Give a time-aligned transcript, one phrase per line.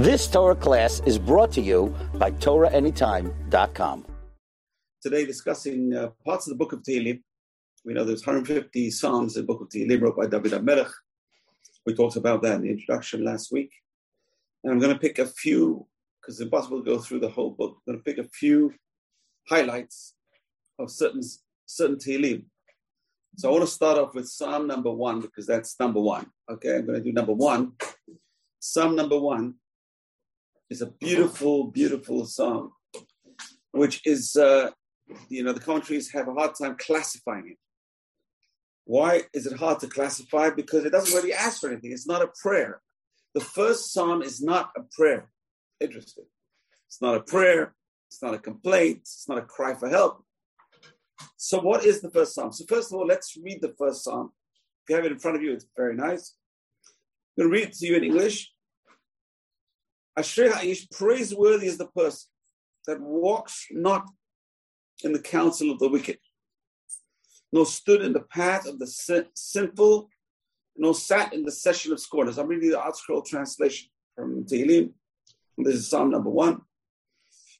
[0.00, 4.06] This Torah class is brought to you by TorahAnytime.com.
[5.02, 7.20] Today, discussing uh, parts of the book of Tehillim.
[7.84, 10.90] We know there's 150 Psalms in the book of Tehillim wrote by David HaMelech.
[11.84, 13.72] We talked about that in the introduction last week.
[14.64, 15.86] And I'm going to pick a few,
[16.18, 17.76] because it's impossible to go through the whole book.
[17.86, 18.72] I'm going to pick a few
[19.50, 20.14] highlights
[20.78, 21.20] of certain,
[21.66, 22.44] certain Tehillim.
[23.36, 26.24] So I want to start off with Psalm number one, because that's number one.
[26.50, 27.72] Okay, I'm going to do number one.
[28.60, 29.56] Psalm number one
[30.70, 32.70] is a beautiful, beautiful song,
[33.72, 34.70] which is, uh,
[35.28, 37.58] you know, the commentaries have a hard time classifying it.
[38.84, 40.50] Why is it hard to classify?
[40.50, 41.92] Because it doesn't really ask for anything.
[41.92, 42.80] It's not a prayer.
[43.34, 45.28] The first psalm is not a prayer.
[45.80, 46.24] Interesting.
[46.86, 47.74] It's not a prayer.
[48.08, 48.98] It's not a complaint.
[48.98, 50.24] It's not a cry for help.
[51.36, 52.52] So, what is the first psalm?
[52.52, 54.32] So, first of all, let's read the first psalm.
[54.82, 56.34] If you have it in front of you, it's very nice.
[57.38, 58.50] I'm going to read it to you in English.
[60.18, 62.28] Ashrei Ha'ish, praiseworthy is the person
[62.86, 64.06] that walks not
[65.02, 66.18] in the counsel of the wicked,
[67.52, 70.08] nor stood in the path of the sin- sinful,
[70.76, 72.38] nor sat in the session of scorners.
[72.38, 74.92] I'm reading the ArtScroll translation from Tehillim.
[75.58, 76.62] This is Psalm number one.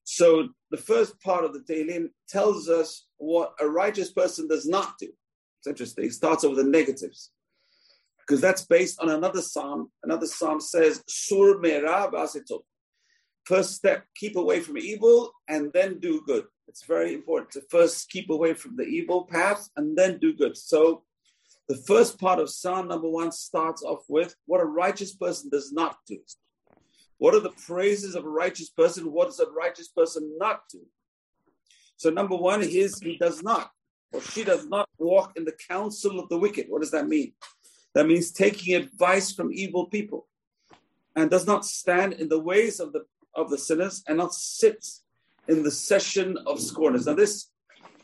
[0.04, 4.98] So the first part of the Tehillim tells us what a righteous person does not
[4.98, 5.08] do.
[5.58, 6.06] It's interesting.
[6.06, 7.30] It starts with the negatives
[8.30, 9.90] because that's based on another psalm.
[10.04, 12.08] Another psalm says, Sur mera
[13.42, 16.44] First step, keep away from evil and then do good.
[16.68, 20.56] It's very important to first keep away from the evil path and then do good.
[20.56, 21.02] So
[21.68, 25.72] the first part of Psalm number one starts off with what a righteous person does
[25.72, 26.18] not do.
[27.18, 29.10] What are the praises of a righteous person?
[29.10, 30.86] What does a righteous person not do?
[31.96, 33.72] So number one is he does not,
[34.12, 36.66] or she does not walk in the counsel of the wicked.
[36.68, 37.32] What does that mean?
[37.94, 40.28] That means taking advice from evil people
[41.16, 44.84] and does not stand in the ways of the of the sinners and not sit
[45.48, 47.06] in the session of scorners.
[47.06, 47.50] Now, this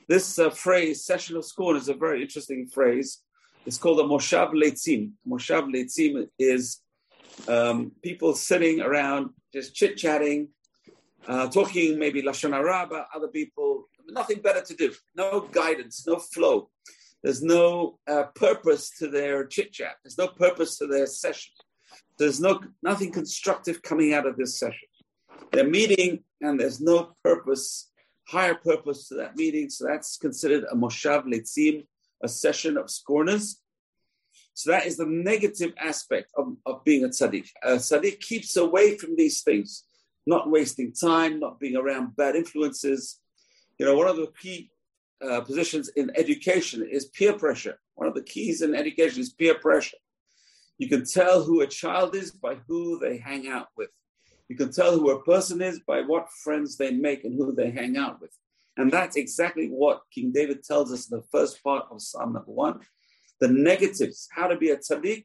[0.08, 3.22] this uh, phrase, session of scorners, is a very interesting phrase.
[3.64, 5.12] It's called a moshav leitzim.
[5.28, 6.80] Moshav leitzim is
[7.48, 10.48] um, people sitting around just chit chatting,
[11.26, 13.88] uh, talking maybe lashon hara about other people.
[14.08, 14.92] Nothing better to do.
[15.16, 16.06] No guidance.
[16.06, 16.70] No flow.
[17.26, 19.96] There's no uh, purpose to their chit chat.
[20.04, 21.50] There's no purpose to their session.
[22.20, 24.86] There's no nothing constructive coming out of this session.
[25.50, 27.90] They're meeting, and there's no purpose,
[28.28, 29.70] higher purpose to that meeting.
[29.70, 31.88] So that's considered a moshav leitzim,
[32.22, 33.60] a session of scorners.
[34.54, 37.48] So that is the negative aspect of, of being a tzaddik.
[37.64, 39.82] A tzaddik keeps away from these things,
[40.28, 43.18] not wasting time, not being around bad influences.
[43.80, 44.70] You know, one of the key
[45.22, 47.78] uh, positions in education is peer pressure.
[47.94, 49.96] One of the keys in education is peer pressure.
[50.78, 53.90] You can tell who a child is by who they hang out with.
[54.48, 57.70] You can tell who a person is by what friends they make and who they
[57.70, 58.30] hang out with.
[58.76, 62.52] And that's exactly what King David tells us in the first part of Psalm number
[62.52, 62.80] one.
[63.40, 65.24] The negatives, how to be a tzaddik.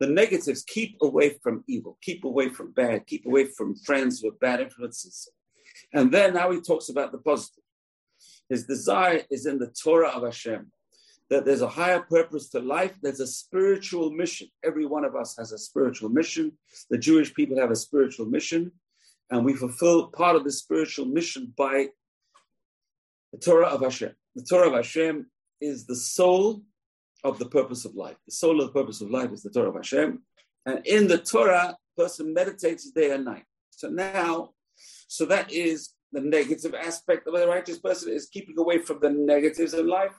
[0.00, 4.38] The negatives, keep away from evil, keep away from bad, keep away from friends with
[4.38, 5.28] bad influences.
[5.92, 7.64] And then now he talks about the positive.
[8.48, 10.70] His desire is in the Torah of Hashem,
[11.30, 12.94] that there's a higher purpose to life.
[13.02, 14.48] There's a spiritual mission.
[14.64, 16.52] Every one of us has a spiritual mission.
[16.90, 18.72] The Jewish people have a spiritual mission,
[19.30, 21.88] and we fulfill part of the spiritual mission by
[23.32, 24.14] the Torah of Hashem.
[24.34, 25.26] The Torah of Hashem
[25.60, 26.62] is the soul
[27.24, 28.16] of the purpose of life.
[28.26, 30.22] The soul of the purpose of life is the Torah of Hashem.
[30.64, 33.44] And in the Torah, person meditates day and night.
[33.70, 34.50] So now,
[35.08, 39.10] so that is the negative aspect of a righteous person is keeping away from the
[39.10, 40.18] negatives in life.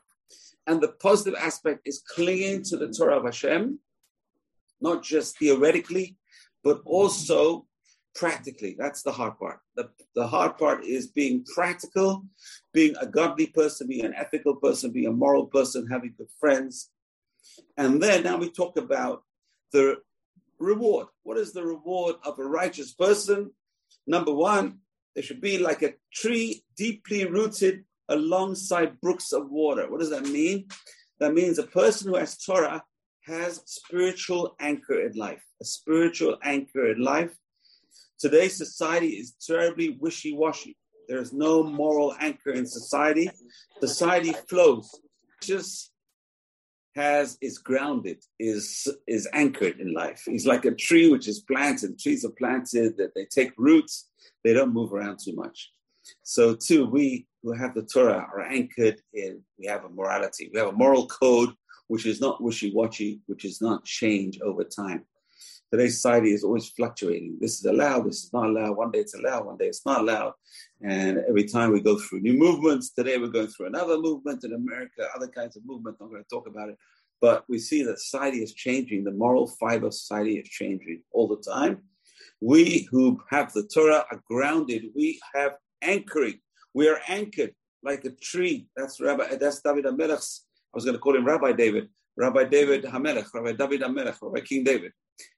[0.67, 3.79] And the positive aspect is clinging to the Torah of Hashem,
[4.81, 6.17] not just theoretically,
[6.63, 7.65] but also
[8.13, 8.75] practically.
[8.77, 9.59] That's the hard part.
[9.75, 12.25] The, the hard part is being practical,
[12.73, 16.89] being a godly person, being an ethical person, being a moral person, having good friends.
[17.77, 19.23] And then now we talk about
[19.71, 19.97] the
[20.59, 21.07] reward.
[21.23, 23.51] What is the reward of a righteous person?
[24.05, 24.79] Number one,
[25.15, 29.89] they should be like a tree deeply rooted alongside brooks of water.
[29.89, 30.67] What does that mean?
[31.19, 32.83] That means a person who has Torah
[33.25, 37.35] has spiritual anchor in life, a spiritual anchor in life.
[38.17, 40.77] Today's society is terribly wishy-washy.
[41.07, 43.29] There is no moral anchor in society.
[43.79, 44.89] Society flows.
[45.41, 45.88] Just
[46.95, 50.23] has is grounded, is is anchored in life.
[50.25, 51.99] He's like a tree which is planted.
[51.99, 54.09] Trees are planted that they take roots
[54.43, 55.71] they don't move around too much.
[56.23, 60.59] So, too, we who have the Torah are anchored in, we have a morality, we
[60.59, 61.51] have a moral code
[61.87, 65.05] which is not wishy washy, which is not change over time.
[65.71, 67.37] Today's society is always fluctuating.
[67.39, 68.75] This is allowed, this is not allowed.
[68.75, 70.33] One day it's allowed, one day it's not allowed.
[70.81, 74.53] And every time we go through new movements, today we're going through another movement in
[74.53, 75.97] America, other kinds of movement.
[75.99, 76.77] I'm going to talk about it.
[77.19, 79.03] But we see that society is changing.
[79.03, 81.81] The moral fiber of society is changing all the time.
[82.39, 84.85] We who have the Torah are grounded.
[84.95, 86.39] We have anchoring.
[86.73, 87.53] We are anchored
[87.83, 88.67] like a tree.
[88.77, 89.35] That's Rabbi.
[89.35, 90.45] That's David Hamelech's.
[90.73, 91.89] I was going to call him Rabbi David.
[92.15, 93.33] Rabbi David Hamelech.
[93.33, 94.17] Rabbi David Hamelech.
[94.21, 94.93] Rabbi King David.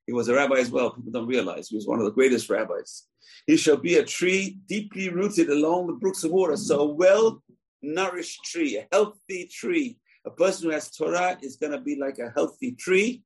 [0.07, 0.91] He was a rabbi as well.
[0.91, 3.03] People don't realize he was one of the greatest rabbis.
[3.47, 6.57] He shall be a tree deeply rooted along the brooks of water.
[6.57, 7.43] So a well
[7.81, 9.97] nourished tree, a healthy tree.
[10.25, 13.23] A person who has Torah is going to be like a healthy tree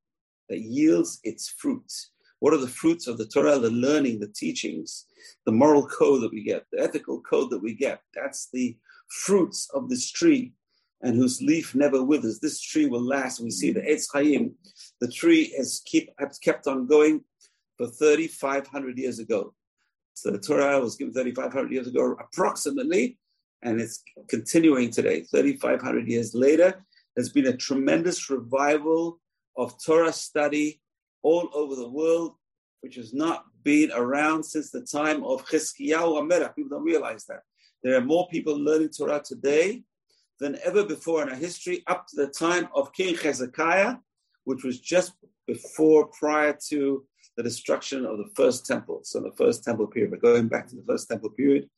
[0.48, 1.92] that yields its fruit.
[2.38, 3.58] What are the fruits of the Torah?
[3.58, 5.06] The learning, the teachings,
[5.44, 8.00] the moral code that we get, the ethical code that we get.
[8.14, 8.76] That's the
[9.08, 10.52] fruits of this tree
[11.02, 12.40] and whose leaf never withers.
[12.40, 13.40] This tree will last.
[13.40, 14.54] We see the Eitz Chaim,
[15.00, 16.10] the tree has, keep,
[16.42, 17.22] kept on going
[17.76, 19.54] for 3,500 years ago.
[20.14, 23.18] So the Torah was given 3,500 years ago, approximately,
[23.62, 25.22] and it's continuing today.
[25.22, 26.84] 3,500 years later,
[27.14, 29.20] there's been a tremendous revival
[29.56, 30.80] of Torah study
[31.22, 32.34] all over the world,
[32.80, 36.54] which has not been around since the time of Chizkiyahu Amelech.
[36.54, 37.40] People don't realize that.
[37.82, 39.82] There are more people learning Torah today
[40.40, 43.96] than ever before in our history, up to the time of King Hezekiah,
[44.44, 45.12] which was just
[45.46, 47.04] before, prior to
[47.36, 49.00] the destruction of the first temple.
[49.04, 51.68] So the first temple period, but going back to the first temple period.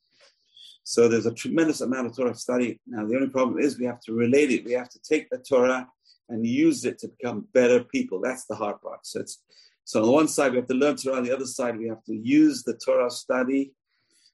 [0.83, 2.79] So there's a tremendous amount of Torah study.
[2.87, 4.65] Now the only problem is we have to relate it.
[4.65, 5.87] We have to take the Torah
[6.29, 8.21] and use it to become better people.
[8.21, 9.05] That's the hard part.
[9.05, 9.41] So it's
[9.83, 11.87] so on the one side we have to learn Torah, on the other side we
[11.87, 13.73] have to use the Torah study,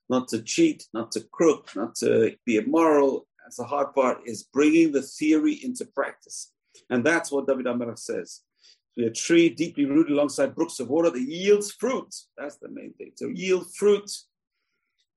[0.10, 3.26] not to cheat, not to crook, not to be immoral.
[3.46, 6.52] That's the hard part is bringing the theory into practice.
[6.90, 8.42] And that's what David Amelech says.
[8.98, 12.14] a tree deeply rooted alongside brooks of water that yields fruit.
[12.38, 13.12] That's the main thing.
[13.16, 14.10] So yield fruit,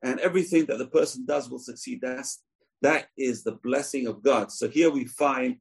[0.03, 2.01] and everything that the person does will succeed.
[2.03, 2.43] That's
[2.83, 4.53] that is the blessing of God.
[4.53, 5.57] So here we find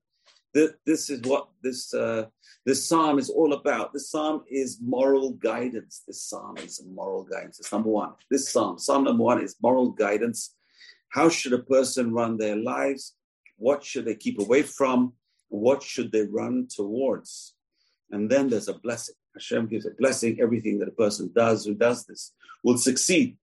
[0.54, 2.26] that this is what this uh,
[2.66, 3.94] this psalm is all about.
[3.94, 6.04] This psalm is moral guidance.
[6.06, 7.60] This psalm is moral guidance.
[7.60, 8.14] It's number one.
[8.30, 10.57] This psalm, psalm number one, is moral guidance.
[11.10, 13.16] How should a person run their lives?
[13.58, 15.14] What should they keep away from?
[15.50, 17.56] What should they run towards?
[18.12, 19.16] And then there's a blessing.
[19.34, 20.40] Hashem gives a blessing.
[20.42, 22.34] Everything that a person does who does this
[22.64, 23.38] will succeed.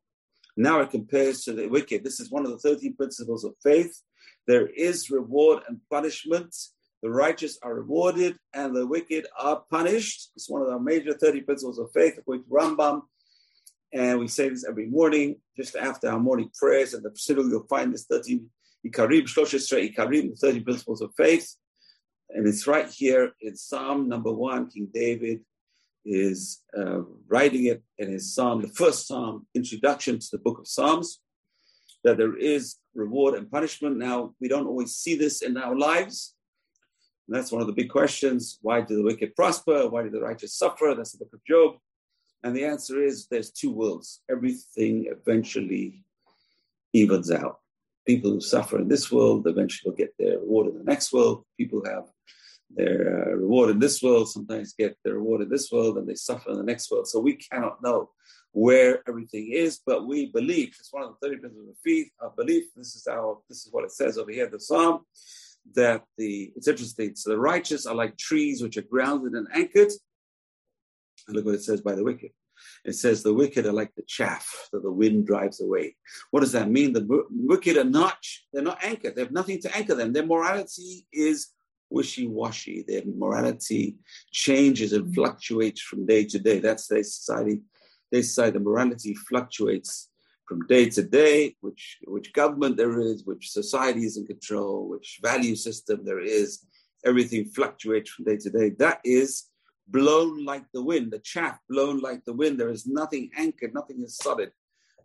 [0.57, 2.05] Now it compares to the wicked.
[2.05, 4.01] This is one of the 13 principles of faith.
[4.47, 6.55] There is reward and punishment.
[7.03, 10.31] The righteous are rewarded and the wicked are punished.
[10.37, 13.03] It's one of the major 30 principles of faith, according to Rambam.
[13.95, 16.95] And we say this every morning, just after our morning prayers.
[16.95, 18.45] And the synagogue, you'll find this 13
[18.85, 21.55] Ikarim, Ikarim, the 30 principles of faith.
[22.31, 25.41] And it's right here in Psalm number one, King David
[26.05, 30.69] is uh, writing it in his psalm, the first psalm, introduction to the book of
[30.69, 31.21] Psalms,
[32.03, 33.97] that there is reward and punishment.
[33.97, 36.35] Now, we don't always see this in our lives.
[37.27, 38.59] And that's one of the big questions.
[38.61, 39.89] Why do the wicked prosper?
[39.89, 40.95] Why do the righteous suffer?
[40.95, 41.77] That's the book of Job.
[42.45, 44.21] And the answer is there's two worlds.
[44.31, 46.05] Everything eventually
[46.93, 47.59] evens out.
[48.07, 51.47] People who suffer in this world eventually will get their reward in the next world.
[51.59, 52.05] People have
[52.71, 56.15] their uh, reward in this world, sometimes get their reward in this world, and they
[56.15, 57.09] suffer in the next world.
[57.09, 58.11] So we cannot know
[58.53, 60.77] where everything is, but we believe.
[60.79, 62.65] It's one of the 30 principles of faith, our belief.
[62.77, 65.01] This is our this is what it says over here the Psalm.
[65.75, 67.17] That the it's interesting.
[67.17, 69.93] So the righteous are like trees which are grounded and anchored.
[71.27, 72.31] And look what it says by the wicked.
[72.85, 75.97] It says the wicked are like the chaff that the wind drives away.
[76.31, 76.93] What does that mean?
[76.93, 78.19] The wicked are not,
[78.53, 79.17] they're not anchored.
[79.17, 80.13] They have nothing to anchor them.
[80.13, 81.49] Their morality is
[81.91, 82.85] wishy-washy.
[82.87, 83.97] Their morality
[84.31, 85.15] changes and mm-hmm.
[85.15, 86.59] fluctuates from day to day.
[86.59, 87.63] That's their society.
[88.13, 90.11] They say the morality fluctuates
[90.47, 95.21] from day to day, which which government there is, which society is in control, which
[95.23, 96.65] value system there is.
[97.05, 98.71] Everything fluctuates from day to day.
[98.79, 99.45] That is
[99.89, 102.59] blown like the wind, the chaff blown like the wind.
[102.59, 104.51] There is nothing anchored, nothing is solid.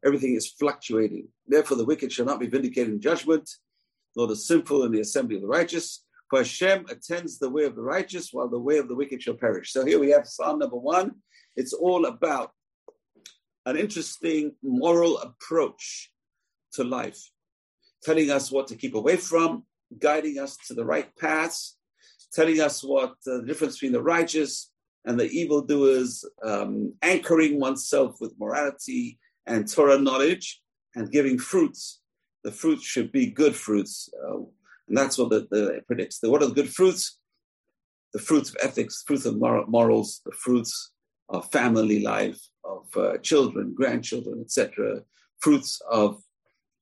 [0.06, 1.28] Everything is fluctuating.
[1.48, 3.50] Therefore, the wicked shall not be vindicated in judgment,
[4.16, 6.06] nor the sinful in the assembly of the righteous.
[6.30, 9.34] For Hashem attends the way of the righteous, while the way of the wicked shall
[9.34, 9.74] perish.
[9.74, 11.16] So here we have Psalm number one.
[11.56, 12.52] It's all about
[13.66, 16.12] an interesting moral approach
[16.74, 17.20] to life,
[18.04, 19.66] telling us what to keep away from,
[19.98, 21.79] guiding us to the right paths,
[22.34, 24.72] telling us what uh, the difference between the righteous
[25.06, 29.18] and the evildoers, um, anchoring oneself with morality
[29.48, 30.62] and Torah knowledge,
[30.96, 32.02] and giving fruits.
[32.44, 34.10] The fruits should be good fruits.
[34.24, 34.40] Uh,
[34.88, 36.20] and that's what the, the predicts.
[36.20, 37.18] The, what are the good fruits?
[38.14, 40.92] The fruits of ethics, fruits of morals, the fruits
[41.30, 45.02] of family life, of uh, children, grandchildren, etc.,
[45.40, 46.22] fruits of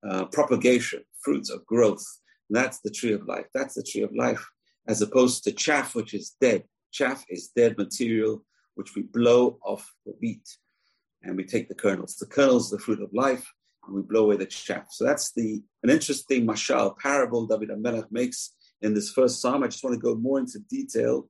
[0.07, 2.03] uh, propagation, fruits of growth.
[2.49, 3.45] that's the tree of life.
[3.53, 4.45] That's the tree of life,
[4.87, 6.63] as opposed to chaff, which is dead.
[6.91, 8.43] Chaff is dead material,
[8.75, 10.47] which we blow off the wheat
[11.23, 12.15] and we take the kernels.
[12.15, 13.45] The kernels the fruit of life,
[13.85, 14.87] and we blow away the chaff.
[14.91, 19.63] So that's the an interesting mashal parable David HaMelech makes in this first psalm.
[19.63, 21.29] I just want to go more into detail.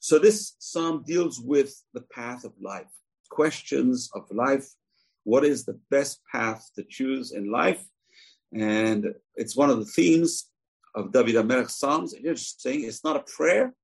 [0.00, 2.90] So this psalm deals with the path of life,
[3.30, 4.68] questions of life.
[5.24, 7.84] What is the best path to choose in life?
[8.54, 10.49] And it's one of the themes
[10.94, 12.12] of David HaMelech Psalms.
[12.12, 12.84] It's interesting.
[12.84, 13.74] It's not a prayer.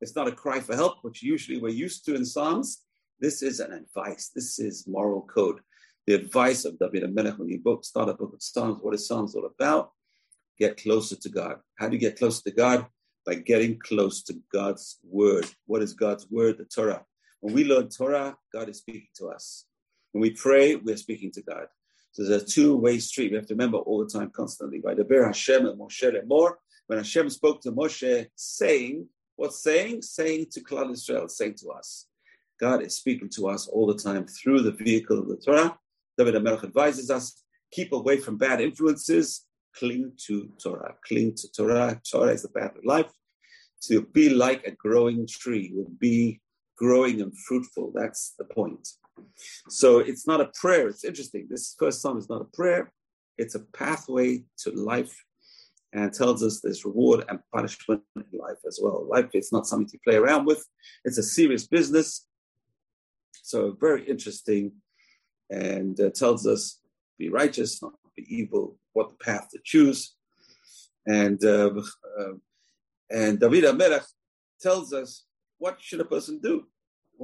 [0.00, 2.82] It's not a cry for help, which usually we're used to in Psalms.
[3.20, 4.30] This is an advice.
[4.34, 5.60] This is moral code.
[6.06, 8.78] The advice of David HaMelech when you book, start a book of Psalms.
[8.82, 9.92] What is Psalms all about?
[10.58, 11.56] Get closer to God.
[11.76, 12.86] How do you get closer to God?
[13.24, 15.46] By getting close to God's word.
[15.66, 16.58] What is God's word?
[16.58, 17.04] The Torah.
[17.40, 19.64] When we learn Torah, God is speaking to us.
[20.12, 21.66] When we pray, we're speaking to God.
[22.14, 23.32] So there's a two-way street.
[23.32, 24.78] We have to remember all the time, constantly.
[24.78, 26.54] By the Ber Hashem and Moshe Lemor,
[26.86, 30.02] when Hashem spoke to Moshe, saying, what's saying?
[30.02, 32.06] Saying to Klal Israel, saying to us.
[32.60, 35.76] God is speaking to us all the time through the vehicle of the Torah.
[36.16, 37.42] David HaMelech advises us,
[37.72, 40.94] keep away from bad influences, cling to Torah.
[41.08, 42.00] Cling to Torah.
[42.08, 43.10] Torah is the path of life.
[43.88, 46.40] To be like a growing tree, would be
[46.78, 47.90] growing and fruitful.
[47.92, 48.88] That's the point.
[49.68, 50.88] So it's not a prayer.
[50.88, 51.46] It's interesting.
[51.48, 52.92] This first psalm is not a prayer.
[53.38, 55.14] It's a pathway to life
[55.92, 59.06] and tells us there's reward and punishment in life as well.
[59.08, 60.64] Life is not something to play around with.
[61.04, 62.26] It's a serious business.
[63.42, 64.72] So very interesting
[65.50, 66.80] and uh, tells us
[67.18, 70.14] be righteous, not be evil, what the path to choose.
[71.06, 71.70] And uh,
[72.18, 72.32] uh,
[73.10, 74.06] and David HaMelech
[74.60, 75.24] tells us
[75.58, 76.66] what should a person do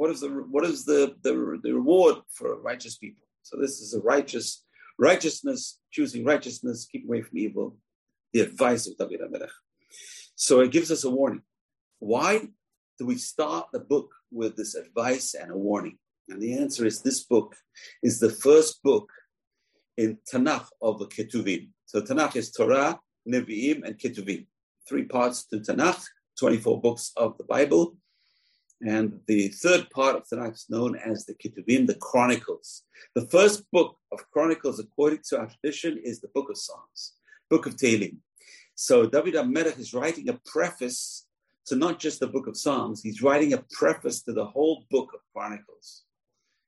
[0.00, 3.22] what is the what is the, the, the reward for righteous people?
[3.42, 4.64] So this is a righteous
[4.98, 7.76] righteousness, choosing righteousness, keep away from evil.
[8.32, 9.50] The advice of David HaMelech.
[10.36, 11.42] So it gives us a warning.
[11.98, 12.48] Why
[12.98, 15.98] do we start the book with this advice and a warning?
[16.30, 17.54] And the answer is this book
[18.02, 19.10] is the first book
[19.98, 21.68] in Tanakh of the Ketuvim.
[21.84, 24.46] So Tanakh is Torah, Nevi'im, and Ketuvim.
[24.88, 26.02] Three parts to Tanakh,
[26.38, 27.96] 24 books of the Bible.
[28.82, 32.84] And the third part of Tanakh is known as the Ketuvim, the Chronicles.
[33.14, 37.14] The first book of Chronicles, according to our tradition, is the Book of Psalms,
[37.50, 38.16] Book of Tehillim.
[38.74, 41.26] So David HaMelech is writing a preface
[41.66, 45.10] to not just the Book of Psalms, he's writing a preface to the whole Book
[45.14, 46.04] of Chronicles.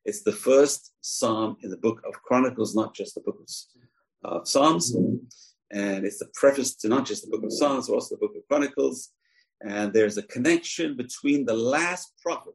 [0.05, 3.49] It's the first psalm in the Book of Chronicles, not just the Book of
[4.31, 4.95] uh, Psalms.
[5.71, 8.37] And it's the preface to not just the Book of Psalms, but also the Book
[8.37, 9.11] of Chronicles.
[9.65, 12.55] And there's a connection between the last prophet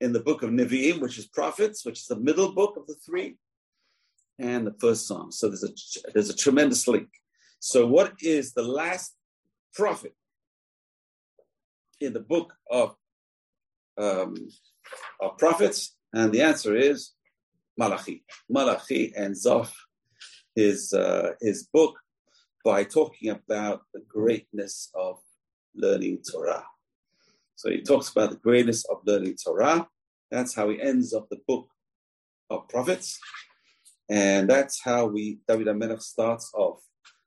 [0.00, 2.96] in the book of Nevi'im, which is prophets, which is the middle book of the
[3.06, 3.36] three,
[4.38, 5.30] and the first psalm.
[5.30, 7.08] So there's a there's a tremendous link.
[7.60, 9.14] So what is the last
[9.72, 10.14] prophet
[12.00, 12.96] in the book of
[13.96, 14.34] um,
[15.20, 15.96] of prophets?
[16.12, 17.12] And the answer is
[17.78, 18.24] Malachi.
[18.48, 19.74] Malachi ends off
[20.54, 21.98] his uh, his book
[22.64, 25.18] by talking about the greatness of
[25.74, 26.64] learning Torah.
[27.56, 29.86] So he talks about the greatness of learning Torah.
[30.30, 31.68] That's how he ends up the book
[32.50, 33.18] of prophets.
[34.10, 36.80] And that's how we, David HaMelech starts off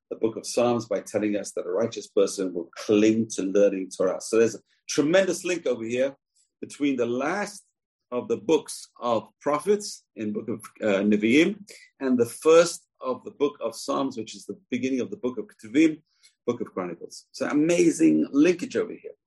[0.09, 3.89] the book of Psalms by telling us that a righteous person will cling to learning
[3.95, 4.21] Torah.
[4.21, 6.15] So there's a tremendous link over here
[6.61, 7.63] between the last
[8.11, 11.59] of the books of prophets in book of uh, Nevi'im
[11.99, 15.37] and the first of the book of Psalms, which is the beginning of the book
[15.37, 16.01] of Ketuvim,
[16.47, 17.25] Book of Chronicles.
[17.33, 19.17] So amazing linkage over here,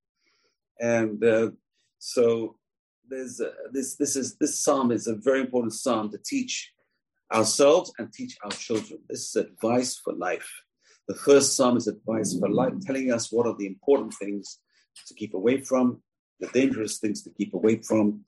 [0.80, 1.50] and uh,
[1.98, 2.56] so
[3.08, 3.96] there's uh, this.
[3.96, 6.72] This is this psalm is a very important psalm to teach
[7.32, 9.00] ourselves and teach our children.
[9.08, 10.50] This is advice for life.
[11.08, 14.58] The first psalm is advice for life, telling us what are the important things
[15.06, 16.02] to keep away from,
[16.40, 18.24] the dangerous things to keep away from,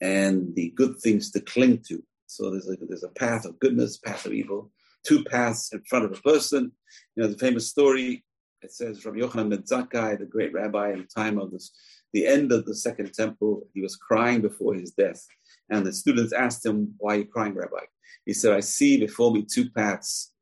[0.00, 2.02] and the good things to cling to.
[2.26, 4.70] So there's a, there's a path of goodness, path of evil,
[5.06, 6.72] two paths in front of a person.
[7.16, 8.24] You know, the famous story
[8.62, 11.70] it says from Yochanan ben Zakkai, the great rabbi in the time of this,
[12.12, 15.24] the end of the second temple, he was crying before his death.
[15.70, 17.84] And the students asked him, Why are you crying, Rabbi?
[18.24, 20.32] He said, I see before me two paths.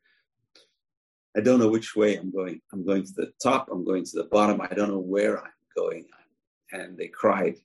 [1.36, 2.60] I don't know which way I'm going.
[2.72, 4.60] I'm going to the top, I'm going to the bottom.
[4.60, 6.06] I don't know where I'm going.
[6.72, 7.56] And they cried.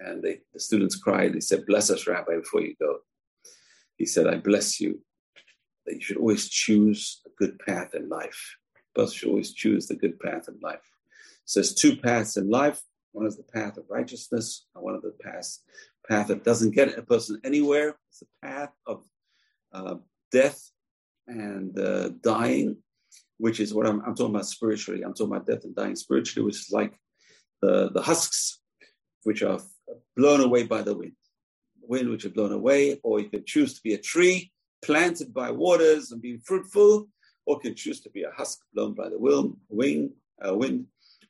[0.00, 1.34] And they, the students cried.
[1.34, 2.98] They said, Bless us, Rabbi, before you go.
[3.96, 5.00] He said, I bless you
[5.86, 8.56] that you should always choose a good path in life
[8.94, 10.90] but should always choose the good path in life.
[11.44, 12.80] So there's two paths in life.
[13.12, 15.60] One is the path of righteousness, and one of the paths
[16.08, 17.96] path that doesn't get a person anywhere.
[18.10, 19.04] It's a path of
[19.72, 19.96] uh,
[20.30, 20.70] death
[21.26, 22.76] and uh, dying,
[23.38, 25.02] which is what I'm, I'm, talking about spiritually.
[25.02, 26.98] I'm talking about death and dying spiritually, which is like
[27.62, 28.60] the, the husks,
[29.22, 29.60] which are
[30.16, 31.12] blown away by the wind.
[31.82, 34.50] Wind which are blown away, or you can choose to be a tree
[34.82, 37.08] planted by waters and be fruitful,
[37.46, 40.12] or can choose to be a husk blown by the wind, wing,
[40.46, 40.86] uh, wind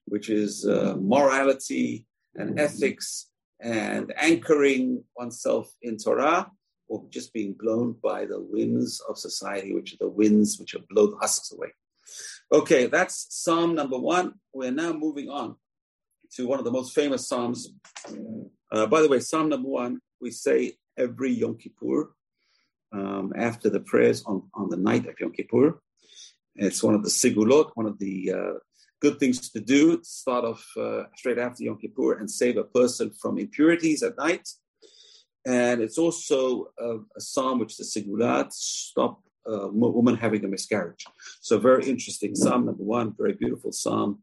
[0.07, 2.07] which is uh, morality
[2.37, 3.31] and ethics
[3.61, 6.51] and anchoring oneself in Torah,
[6.89, 10.87] or just being blown by the winds of society, which are the winds which have
[10.89, 11.69] blown the husks away.
[12.53, 14.35] Okay, that's Psalm number one.
[14.53, 15.57] We're now moving on
[16.35, 17.73] to one of the most famous Psalms.
[18.71, 22.13] Uh, by the way, Psalm number one, we say every Yom Kippur
[22.93, 25.81] um, after the prayers on, on the night of Yom Kippur.
[26.57, 28.59] It's one of the segulot, one of the uh,
[29.01, 30.01] good things to do.
[30.03, 34.49] Start off uh, straight after Yom Kippur and save a person from impurities at night.
[35.47, 41.05] And it's also a, a psalm which a sigulat, stop a woman having a miscarriage.
[41.41, 44.23] So very interesting psalm number one, very beautiful psalm.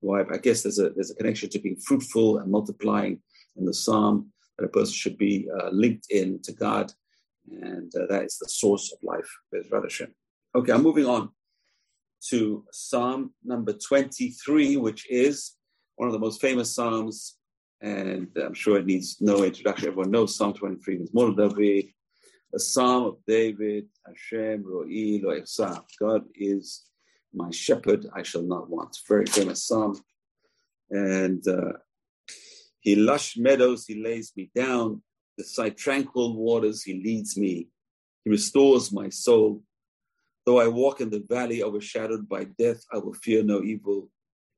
[0.00, 3.20] Why I guess there's a there's a connection to being fruitful and multiplying
[3.56, 6.92] in the psalm that a person should be uh, linked in to God,
[7.50, 9.30] and uh, that is the source of life.
[9.52, 10.10] With Radashem.
[10.54, 11.30] Okay, I'm moving on
[12.30, 15.52] to Psalm number 23, which is
[15.96, 17.36] one of the most famous Psalms,
[17.80, 19.88] and I'm sure it needs no introduction.
[19.88, 21.86] Everyone knows Psalm 23 is Mor David,
[22.54, 26.84] a Psalm of David, Hashem, Ro'i, Lo God is
[27.34, 28.96] my shepherd, I shall not want.
[29.08, 30.00] Very famous Psalm.
[30.90, 31.72] And uh,
[32.80, 35.02] he lush meadows, he lays me down.
[35.36, 37.68] Beside tranquil waters, he leads me.
[38.24, 39.62] He restores my soul.
[40.46, 44.08] Though I walk in the valley overshadowed by death, I will fear no evil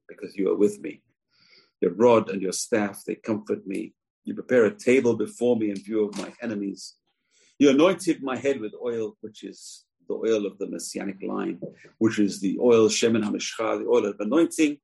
[0.07, 1.03] because you are with me.
[1.81, 3.95] Your rod and your staff, they comfort me.
[4.25, 6.97] You prepare a table before me in view of my enemies.
[7.59, 11.59] You anointed my head with oil, which is the oil of the messianic line,
[11.97, 14.77] which is the oil Shemen HaMishcha, the oil of anointing,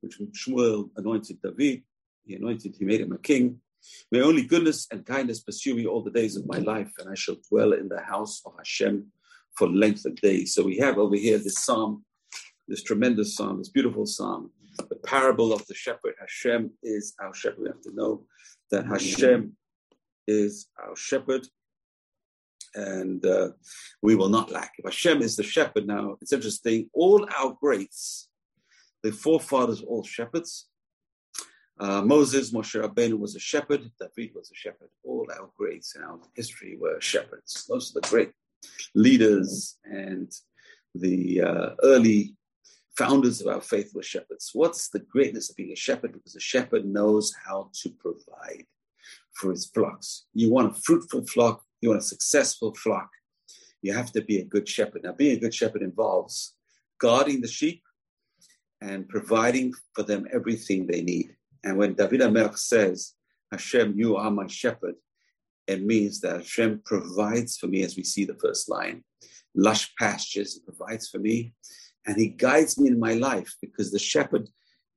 [0.00, 1.84] which Shmuel anointed David.
[2.24, 3.60] He anointed, he made him a king.
[4.10, 7.14] May only goodness and kindness pursue me all the days of my life, and I
[7.14, 9.12] shall dwell in the house of Hashem
[9.56, 10.54] for length of days.
[10.54, 12.04] So we have over here this psalm,
[12.68, 14.50] this tremendous psalm, this beautiful psalm,
[14.88, 16.14] the parable of the shepherd.
[16.18, 17.60] Hashem is our shepherd.
[17.60, 18.26] We have to know
[18.70, 19.56] that Hashem
[20.26, 21.46] is our shepherd
[22.74, 23.50] and uh,
[24.02, 24.72] we will not lack.
[24.78, 28.28] If Hashem is the shepherd now, it's interesting, all our greats,
[29.02, 30.68] the forefathers all shepherds.
[31.78, 34.88] Uh, Moses, Moshe Rabbeinu was a shepherd, David was a shepherd.
[35.04, 37.66] All our greats in our history were shepherds.
[37.68, 38.32] Those are the great
[38.94, 40.32] leaders and
[40.94, 42.36] the uh, early
[42.96, 44.50] founders of our faith were shepherds.
[44.52, 46.12] What's the greatness of being a shepherd?
[46.12, 48.64] Because a shepherd knows how to provide
[49.34, 50.26] for his flocks.
[50.32, 53.10] You want a fruitful flock, you want a successful flock,
[53.82, 55.02] you have to be a good shepherd.
[55.04, 56.54] Now, being a good shepherd involves
[57.00, 57.82] guarding the sheep
[58.80, 61.34] and providing for them everything they need.
[61.64, 63.14] And when David Amelch says,
[63.50, 64.94] Hashem, you are my shepherd,
[65.66, 69.04] it means that Hashem provides for me, as we see the first line,
[69.54, 71.54] lush pastures, He provides for me,
[72.06, 74.48] and He guides me in my life because the shepherd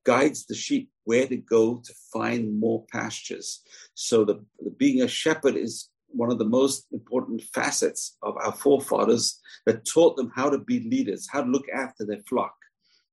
[0.05, 3.61] guides the sheep where to go to find more pastures.
[3.93, 8.53] So the, the being a shepherd is one of the most important facets of our
[8.53, 12.55] forefathers that taught them how to be leaders, how to look after their flock.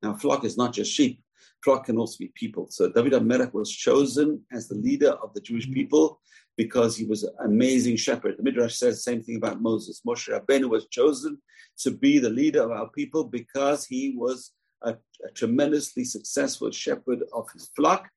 [0.02, 1.20] Now, flock is not just sheep,
[1.64, 2.68] flock can also be people.
[2.70, 5.74] So David HaMelech was chosen as the leader of the Jewish mm-hmm.
[5.74, 6.20] people
[6.56, 8.36] because he was an amazing shepherd.
[8.36, 10.02] The Midrash says the same thing about Moses.
[10.06, 11.38] Moshe Rabbeinu was chosen
[11.78, 14.90] to be the leader of our people because he was a,
[15.26, 18.08] a tremendously successful shepherd of his flock.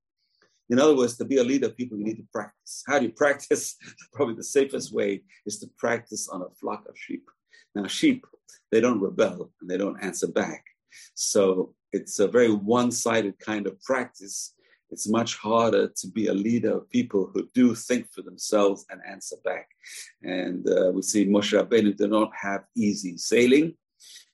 [0.69, 2.83] In other words, to be a leader of people, you need to practice.
[2.85, 3.77] How do you practice?
[4.13, 7.23] Probably the safest way is to practice on a flock of sheep.
[7.73, 8.25] Now, sheep,
[8.71, 10.63] they don't rebel and they don't answer back.
[11.13, 14.53] So it's a very one sided kind of practice
[14.89, 19.01] it's much harder to be a leader of people who do think for themselves and
[19.07, 19.67] answer back.
[20.23, 23.75] And uh, we see Moshe Rabbeinu did not have easy sailing.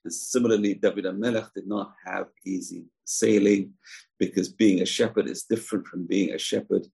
[0.04, 3.74] And similarly, David HaMelech did not have easy sailing
[4.20, 6.86] because being a shepherd is different from being a shepherd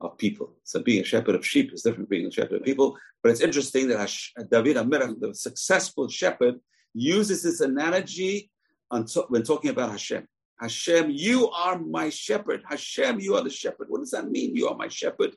[0.00, 0.54] of people.
[0.62, 2.96] So being a shepherd of sheep is different from being a shepherd of people.
[3.22, 4.10] But it's interesting that
[4.50, 6.56] David HaMelech, the successful shepherd,
[6.94, 8.50] uses this analogy
[9.28, 10.26] when talking about Hashem.
[10.60, 12.62] Hashem, you are my shepherd.
[12.68, 13.88] Hashem, you are the shepherd.
[13.88, 14.56] What does that mean?
[14.56, 15.34] You are my shepherd.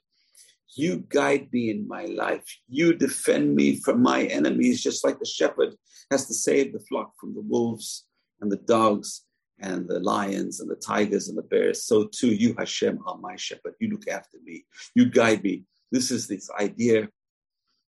[0.76, 2.46] You guide me in my life.
[2.68, 5.76] You defend me from my enemies, just like the shepherd
[6.10, 8.06] has to save the flock from the wolves
[8.40, 9.26] and the dogs
[9.60, 11.86] and the lions and the tigers and the bears.
[11.86, 13.76] So too, you, Hashem, are my shepherd.
[13.80, 14.66] You look after me.
[14.96, 15.64] You guide me.
[15.92, 17.10] This is this idea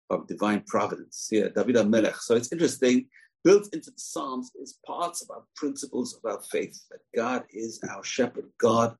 [0.09, 1.29] of divine providence.
[1.31, 2.17] Yeah, David Melech.
[2.17, 3.07] So it's interesting.
[3.45, 7.79] Built into the Psalms is parts of our principles of our faith that God is
[7.91, 8.45] our shepherd.
[8.59, 8.97] God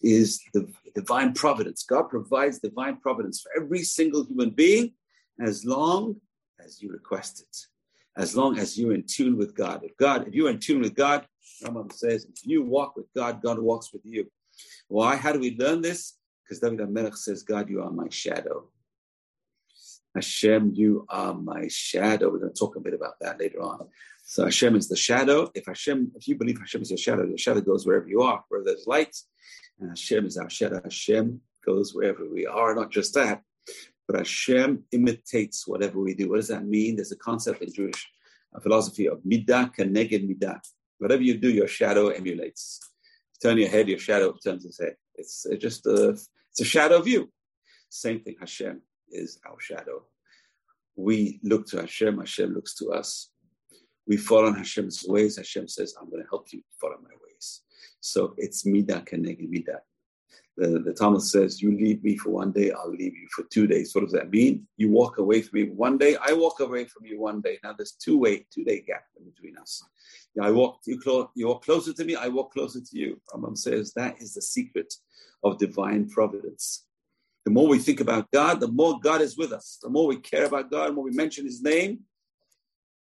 [0.00, 1.82] is the divine providence.
[1.82, 4.92] God provides divine providence for every single human being
[5.44, 6.14] as long
[6.64, 7.56] as you request it,
[8.16, 9.82] as long as you're in tune with God.
[9.82, 11.26] If God, if you're in tune with God,
[11.64, 14.30] Rambam says, if you walk with God, God walks with you.
[14.86, 15.16] Why?
[15.16, 16.18] How do we learn this?
[16.44, 18.68] Because David HaMelech says, God, you are my shadow.
[20.18, 22.28] Hashem, you are my shadow.
[22.28, 23.86] We're going to talk a bit about that later on.
[24.24, 25.48] So Hashem is the shadow.
[25.54, 28.42] If Hashem, if you believe Hashem is your shadow, your shadow goes wherever you are,
[28.48, 29.16] where there's light.
[29.78, 30.80] And Hashem is our shadow.
[30.82, 32.74] Hashem goes wherever we are.
[32.74, 33.42] Not just that,
[34.08, 36.28] but Hashem imitates whatever we do.
[36.30, 36.96] What does that mean?
[36.96, 38.08] There's a concept in Jewish
[38.52, 40.58] uh, philosophy of midah keneged midah.
[40.98, 42.80] Whatever you do, your shadow emulates.
[43.34, 44.96] You turn your head, your shadow turns its head.
[45.14, 47.30] It's, it's just a, it's a shadow view.
[47.88, 48.34] Same thing.
[48.40, 50.02] Hashem is our shadow.
[50.96, 52.18] We look to Hashem.
[52.18, 53.30] Hashem looks to us.
[54.06, 55.36] We follow Hashem's ways.
[55.36, 57.62] Hashem says, "I'm going to help you follow my ways."
[58.00, 59.80] So it's midah keneged midah.
[60.58, 63.68] The, the Talmud says, You leave me for one day, I'll leave you for two
[63.68, 63.94] days.
[63.94, 64.66] What does that mean?
[64.76, 67.60] You walk away from me one day, I walk away from you one day.
[67.62, 69.84] Now there's two way, two day gap between us.
[70.34, 73.20] Know, I walk you, clo- you walk closer to me, I walk closer to you.
[73.32, 74.92] Rambam says that is the secret
[75.44, 76.86] of divine providence.
[77.48, 79.78] The more we think about God, the more God is with us.
[79.82, 82.00] The more we care about God, the more we mention His name.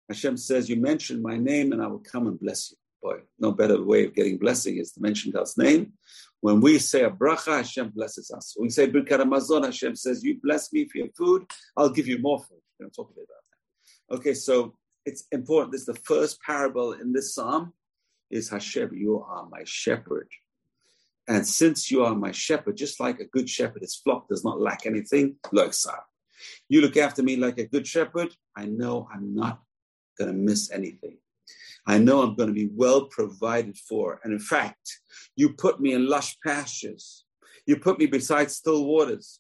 [0.08, 2.78] Hashem says, You mention my name, and I will come and bless you.
[3.04, 5.92] Boy, no better way of getting blessing is to mention God's name.
[6.40, 8.54] When we say a bracha, Hashem blesses us.
[8.56, 12.08] When we say Birkat Hamazon, Hashem says, You bless me for your food, I'll give
[12.08, 12.62] you more food.
[12.80, 14.16] We're going to talk a bit about that.
[14.20, 14.74] Okay, so
[15.06, 15.74] it's important.
[15.74, 17.74] This is the first parable in this psalm
[18.32, 20.30] is Hashem, you are my shepherd.
[21.30, 24.60] And since you are my shepherd, just like a good shepherd, his flock does not
[24.60, 25.98] lack anything, like sir.
[26.68, 29.62] You look after me like a good shepherd, I know I'm not
[30.18, 31.18] going to miss anything.
[31.86, 34.20] I know I'm going to be well provided for.
[34.24, 35.00] And in fact,
[35.36, 37.26] you put me in lush pastures.
[37.68, 39.40] You put me beside still waters.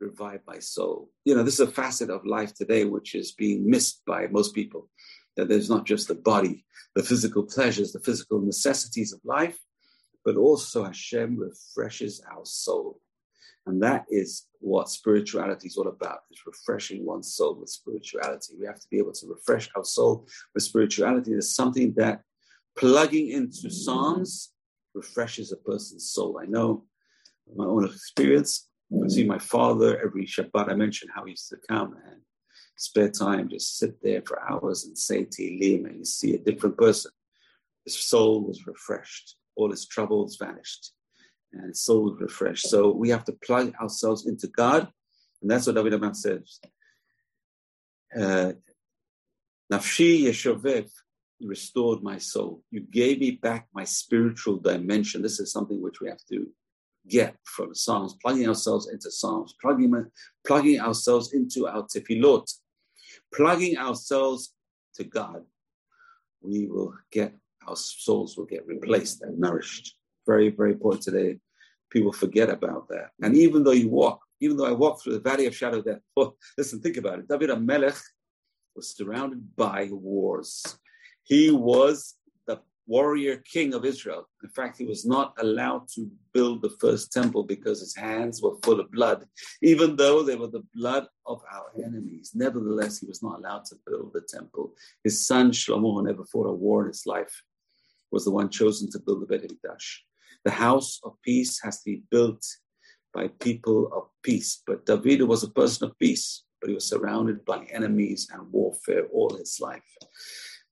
[0.00, 1.10] Revive my soul.
[1.24, 4.54] You know, this is a facet of life today which is being missed by most
[4.54, 4.88] people.
[5.36, 9.58] That there's not just the body, the physical pleasures, the physical necessities of life,
[10.24, 13.00] but also Hashem refreshes our soul.
[13.66, 18.54] And that is what spirituality is all about, is refreshing one's soul with spirituality.
[18.58, 21.30] We have to be able to refresh our soul with spirituality.
[21.30, 22.22] There's something that
[22.76, 24.52] plugging into Psalms
[24.94, 26.40] refreshes a person's soul.
[26.42, 26.84] I know
[27.54, 28.68] my own experience.
[28.92, 30.70] I see my father every Shabbat.
[30.70, 32.20] I mentioned how he used to come and
[32.76, 36.76] spare time, just sit there for hours and say Tehillim, and you see a different
[36.76, 37.10] person.
[37.84, 39.36] His soul was refreshed.
[39.56, 40.92] All his troubles vanished
[41.52, 42.68] and soul refreshed.
[42.68, 44.88] So we have to plug ourselves into God,
[45.40, 46.60] and that's what David Amam says.
[48.18, 48.52] Uh,
[49.72, 50.90] Nafshi Yeshovev
[51.40, 52.62] restored my soul.
[52.70, 55.22] You gave me back my spiritual dimension.
[55.22, 56.46] This is something which we have to
[57.08, 59.92] get from Psalms, plugging ourselves into Psalms, plugging,
[60.46, 62.46] plugging ourselves into our tefillot,
[63.34, 64.54] plugging ourselves
[64.94, 65.42] to God.
[66.42, 67.34] We will get,
[67.66, 69.96] our souls will get replaced and nourished
[70.26, 71.38] very, very important today.
[71.90, 73.10] People forget about that.
[73.22, 75.84] And even though you walk, even though I walk through the valley of shadow of
[75.84, 77.28] death, well, oh, listen, think about it.
[77.28, 78.00] David Amelech
[78.74, 80.78] was surrounded by wars.
[81.24, 84.28] He was the warrior king of Israel.
[84.42, 88.56] In fact, he was not allowed to build the first temple because his hands were
[88.64, 89.26] full of blood,
[89.60, 92.32] even though they were the blood of our enemies.
[92.34, 94.74] Nevertheless, he was not allowed to build the temple.
[95.04, 97.42] His son Shlomo, never fought a war in his life,
[98.12, 99.98] was the one chosen to build the Beit HaMikdash.
[100.44, 102.44] The house of peace has to be built
[103.14, 104.62] by people of peace.
[104.66, 109.06] But David was a person of peace, but he was surrounded by enemies and warfare
[109.12, 109.82] all his life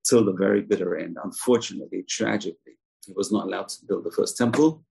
[0.05, 1.17] till the very bitter end.
[1.23, 4.85] Unfortunately, tragically, he was not allowed to build the first temple.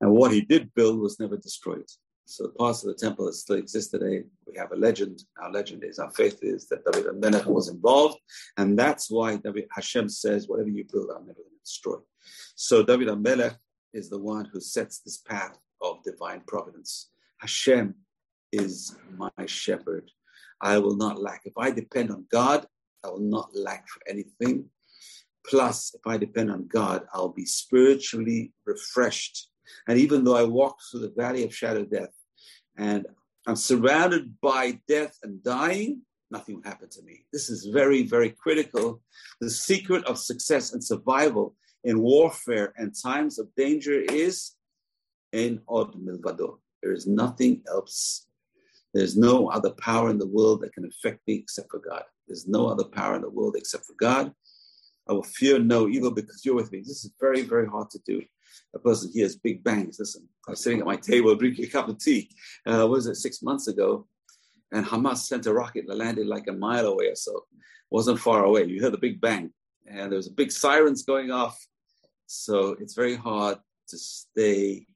[0.00, 1.88] And what he did build was never destroyed.
[2.28, 5.22] So the parts of the temple that still exist today, we have a legend.
[5.40, 8.18] Our legend is, our faith is that David Amelech was involved.
[8.56, 11.98] And that's why David Hashem says, whatever you build, I'm never going to destroy.
[12.56, 13.56] So David Amelech
[13.94, 17.10] is the one who sets this path of divine providence.
[17.38, 17.94] Hashem
[18.50, 20.10] is my shepherd.
[20.60, 21.42] I will not lack.
[21.44, 22.66] If I depend on God,
[23.04, 24.64] I will not lack for anything.
[25.48, 29.48] Plus, if I depend on God, I'll be spiritually refreshed.
[29.88, 32.14] And even though I walk through the valley of shadow death
[32.76, 33.06] and
[33.46, 37.24] I'm surrounded by death and dying, nothing will happen to me.
[37.32, 39.00] This is very, very critical.
[39.40, 44.52] The secret of success and survival in warfare and times of danger is
[45.32, 46.58] ein od milvado.
[46.82, 48.26] There is nothing else.
[48.92, 52.02] There's no other power in the world that can affect me except for God.
[52.26, 54.32] There's no other power in the world except for God.
[55.08, 56.80] I will fear no evil because you're with me.
[56.80, 58.22] This is very, very hard to do.
[58.74, 59.98] A person hears big bangs.
[59.98, 62.30] Listen, I was sitting at my table drinking a cup of tea.
[62.66, 64.06] Uh, was it six months ago?
[64.72, 67.44] And Hamas sent a rocket that landed like a mile away or so.
[67.90, 68.64] Wasn't far away.
[68.64, 69.52] You heard the big bang,
[69.86, 71.56] and there was a big sirens going off.
[72.26, 74.86] So it's very hard to stay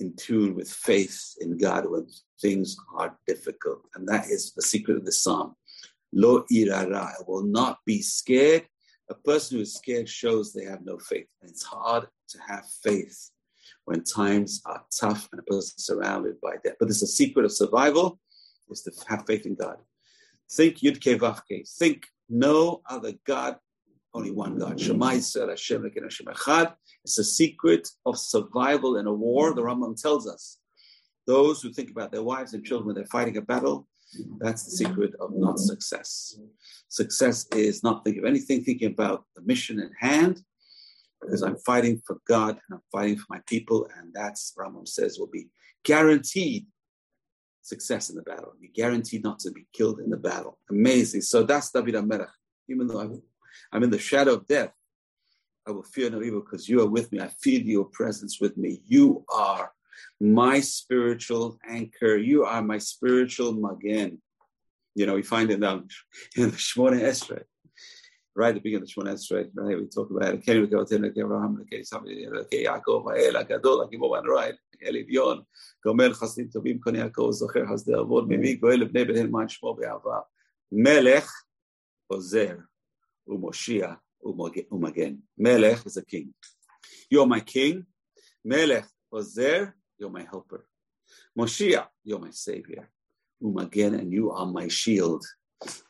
[0.00, 2.08] in tune with faith in God when
[2.40, 3.82] things are difficult.
[3.94, 5.54] And that is the secret of the psalm.
[6.12, 8.66] Lo ira ra, I will not be scared.
[9.10, 11.26] A person who is scared shows they have no faith.
[11.42, 13.30] And it's hard to have faith
[13.84, 16.76] when times are tough and a person is surrounded by death.
[16.78, 18.18] But it's a secret of survival
[18.70, 19.78] is to have faith in God.
[20.50, 21.68] Think Yud Vavke.
[21.78, 23.56] Think no other God,
[24.14, 24.80] only one God.
[24.80, 26.74] Shema Yisrael Hashem Hashem Echad.
[27.04, 29.54] It's a secret of survival in a war.
[29.54, 30.58] The Rambam tells us
[31.26, 33.88] those who think about their wives and children when they're fighting a battle,
[34.38, 36.38] that's the secret of not success.
[36.88, 40.42] Success is not thinking of anything, thinking about the mission at hand,
[41.20, 45.18] because I'm fighting for God and I'm fighting for my people, and that's Rambam says
[45.18, 45.48] will be
[45.84, 46.66] guaranteed
[47.62, 48.54] success in the battle.
[48.58, 50.58] You're guaranteed not to be killed in the battle.
[50.70, 51.22] Amazing.
[51.22, 52.28] So that's David HaMelech.
[52.68, 53.22] Even though I'm,
[53.72, 54.72] I'm in the shadow of death,
[55.66, 57.20] I will fear no evil because you are with me.
[57.20, 58.82] I feel your presence with me.
[58.86, 59.72] You are
[60.20, 62.16] my spiritual anchor.
[62.16, 64.20] You are my spiritual magen.
[64.94, 65.88] You know, we find it down
[66.36, 67.44] in the Shmona Esrei,
[68.34, 69.78] right at the beginning of the Shemona Esrei, right?
[69.78, 70.44] We talk about it.
[70.44, 75.44] Keri Gaotin, Keri Abraham, Keri Samir, Keri Yaakov, Ha'el, Ha'gadol, Ha'gibor,
[75.86, 78.60] Gomel, Chasadim, Tovim, Kone Yaakov, Zocher, Hasdei Avot, Mimi, mm.
[78.60, 80.24] Goel, Bnei, Bnei, Man, Shmo, Be'ava,
[80.70, 81.28] Melech,
[82.10, 82.68] Ozer,
[83.28, 85.18] Umoshia, Umagen.
[85.38, 86.34] Melech is a king.
[87.08, 87.86] You're my king.
[88.44, 90.66] Melech, Ozer, you're my helper.
[91.38, 92.88] Moshiach, you're my savior.
[93.42, 95.24] Umagen, and you are my shield.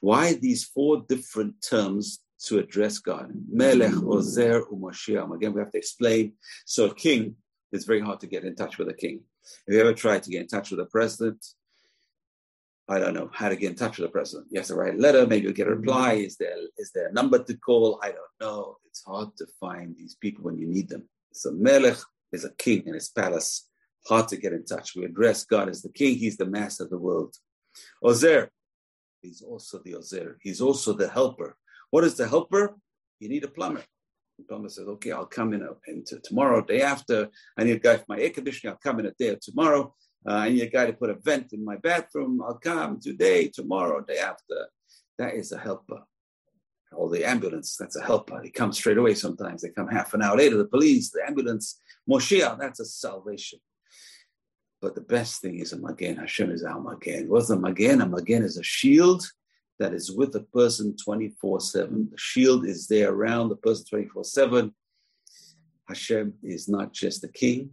[0.01, 3.31] Why these four different terms to address God?
[3.51, 5.35] Melech, Ozer, Umashiach.
[5.35, 6.35] Again, we have to explain.
[6.65, 7.37] So, a king,
[7.73, 9.21] it's very hard to get in touch with a king.
[9.67, 11.45] Have you ever tried to get in touch with a president?
[12.89, 14.49] I don't know how to get in touch with the president.
[14.51, 16.15] You have to write a letter, maybe you'll get a reply.
[16.15, 18.01] Is there is there a number to call?
[18.03, 18.79] I don't know.
[18.85, 21.09] It's hard to find these people when you need them.
[21.33, 21.99] So Melech
[22.33, 23.70] is a king in his palace.
[24.07, 24.97] Hard to get in touch.
[24.97, 26.17] We address God as the king.
[26.17, 27.37] He's the master of the world.
[28.03, 28.51] Ozer,
[29.23, 30.39] he's also the Ozer.
[30.41, 31.57] He's also the helper.
[31.91, 32.77] What is the helper?
[33.19, 33.83] You need a plumber.
[34.39, 37.29] The plumber says, okay, I'll come in into tomorrow, day after.
[37.59, 38.73] I need a guy for my air conditioning.
[38.73, 39.95] I'll come in a day or tomorrow.
[40.27, 42.41] Uh, I need a guy to put a vent in my bathroom.
[42.43, 44.69] I'll come today, tomorrow, day after.
[45.19, 46.03] That is a helper.
[46.93, 48.41] Or the ambulance, that's a helper.
[48.43, 49.63] He comes straight away sometimes.
[49.63, 50.57] They come half an hour later.
[50.57, 53.61] The police, the ambulance, Moshiach, that's a salvation.
[54.81, 56.17] But the best thing is a Magen.
[56.17, 57.29] Hashem is our Magen.
[57.29, 58.01] What's a Magen?
[58.01, 59.31] A Magen is a shield
[59.79, 62.09] that is with the person 24 7.
[62.11, 64.75] The shield is there around the person 24 7.
[65.89, 67.71] Hashem is not just a king.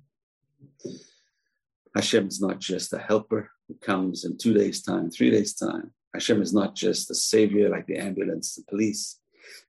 [1.96, 5.92] Hashem is not just a helper who comes in two days' time, three days' time.
[6.14, 9.20] Hashem is not just a savior like the ambulance, the police.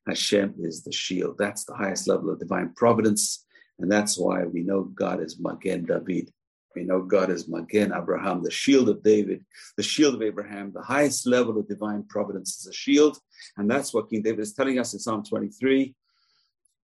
[0.06, 1.36] Hashem is the shield.
[1.38, 3.44] That's the highest level of divine providence.
[3.78, 6.32] And that's why we know God is Magen David.
[6.74, 9.44] We know God is Magen Abraham, the shield of David,
[9.76, 10.72] the shield of Abraham.
[10.72, 13.18] The highest level of divine providence is a shield.
[13.56, 15.94] And that's what King David is telling us in Psalm 23.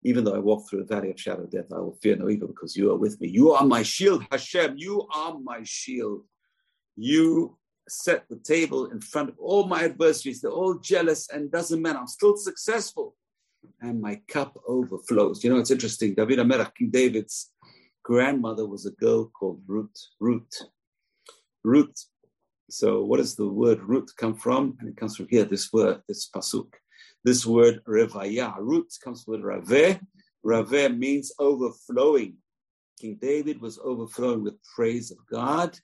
[0.04, 2.30] Even though I walk through the valley of shadow of death, I will fear no
[2.30, 3.28] evil because you are with me.
[3.30, 4.76] You are my shield, Hashem.
[4.78, 6.24] You are my shield.
[6.96, 7.58] You
[7.90, 10.42] set the table in front of all my adversaries.
[10.42, 12.00] They're all jealous and doesn't matter.
[12.00, 13.16] I'm still successful.
[13.82, 15.44] And my cup overflows.
[15.44, 16.16] You know, it's interesting.
[16.16, 17.52] David HaMelech, King David's
[18.10, 20.02] grandmother was a girl called Ruth.
[20.20, 20.64] Ruth.
[21.64, 22.06] Ruth.
[22.68, 24.76] So, what does the word Ruth come from?
[24.80, 26.74] And it comes from here, this word, this pasuk.
[27.24, 28.56] This word revaya.
[28.58, 30.00] Ruth comes from raveh.
[30.44, 32.38] Raveh means overflowing.
[33.00, 35.78] King David was overflowing with praise of God.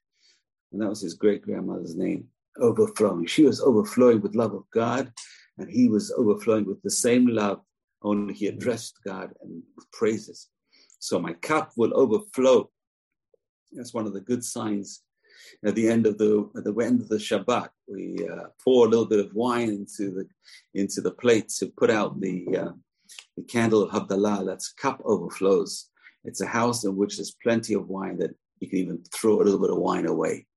[0.72, 2.26] And that was his great grandmother's name,
[2.60, 3.28] overflowing.
[3.28, 5.14] She was overflowing with love of God,
[5.60, 7.62] and he was overflowing with the same love,
[8.02, 9.62] only he addressed God and
[9.94, 10.50] praises.
[11.06, 12.72] So my cup will overflow.
[13.72, 15.04] That's one of the good signs.
[15.64, 18.90] At the end of the at the end of the Shabbat, we uh, pour a
[18.90, 20.26] little bit of wine into the
[20.74, 22.72] into the plate to put out the uh,
[23.38, 24.48] the candle of Havdalah.
[24.48, 25.90] That's cup overflows.
[26.24, 29.46] It's a house in which there's plenty of wine that you can even throw a
[29.46, 30.48] little bit of wine away,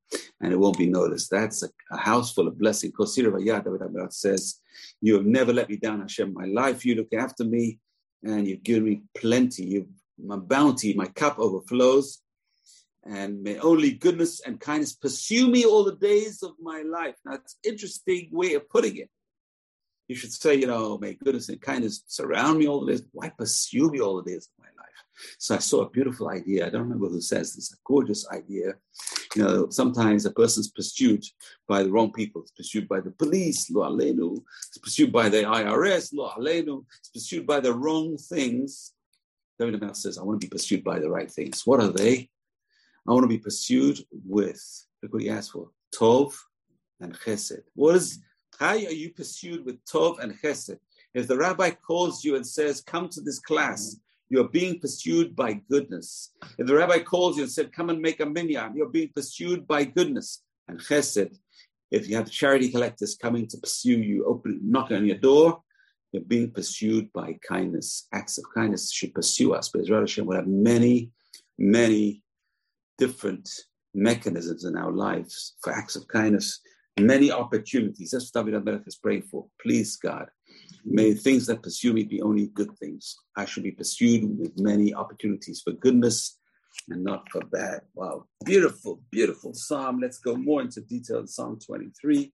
[0.40, 1.30] and it won't be noticed.
[1.30, 2.92] That's a, a house full of blessing.
[2.92, 4.60] Kosir David says,
[5.02, 6.32] "You have never let me down, Hashem.
[6.32, 7.80] My life, you look after me,
[8.22, 9.64] and you've given me plenty.
[9.64, 12.22] You've my bounty, my cup overflows.
[13.04, 17.14] and may only goodness and kindness pursue me all the days of my life.
[17.24, 19.08] Now, it's interesting way of putting it.
[20.08, 23.02] You should say, you know, may goodness and kindness surround me all the days.
[23.12, 24.88] Why pursue me all the days of my life?
[25.38, 26.66] So I saw a beautiful idea.
[26.66, 28.74] I don't remember who says this, a gorgeous idea.
[29.34, 31.24] You know, sometimes a person's pursued
[31.66, 32.42] by the wrong people.
[32.42, 34.42] It's pursued by the police, lo alenu.
[34.68, 36.84] It's pursued by the IRS, lo alenu.
[37.00, 38.92] It's pursued by the wrong things.
[39.58, 41.66] David Amel says, I want to be pursued by the right things.
[41.66, 42.30] What are they?
[43.06, 44.62] I want to be pursued with,
[45.02, 46.34] look what he asked for, Tov
[47.00, 47.62] and Chesed.
[47.74, 48.20] What is,
[48.58, 50.78] how are you pursued with Tov and Chesed?
[51.14, 53.96] If the rabbi calls you and says, come to this class,
[54.28, 56.32] you're being pursued by goodness.
[56.58, 59.66] If the rabbi calls you and said, come and make a minyan, you're being pursued
[59.66, 60.42] by goodness.
[60.68, 61.34] And chesed,
[61.90, 65.62] if you have charity collectors coming to pursue you, open, knocking on your door,
[66.12, 68.08] you're being pursued by kindness.
[68.12, 69.68] Acts of kindness should pursue us.
[69.68, 71.10] But Israel Hashem will have many,
[71.58, 72.22] many
[72.96, 73.48] different
[73.94, 76.60] mechanisms in our lives for acts of kindness,
[76.98, 78.10] many opportunities.
[78.10, 79.46] That's what David HaMelech is praying for.
[79.60, 80.28] Please, God,
[80.84, 83.16] May things that pursue me be only good things.
[83.36, 86.38] I should be pursued with many opportunities for goodness
[86.88, 87.80] and not for bad.
[87.94, 88.24] Wow.
[88.44, 90.00] Beautiful, beautiful psalm.
[90.00, 92.32] Let's go more into detail in Psalm 23.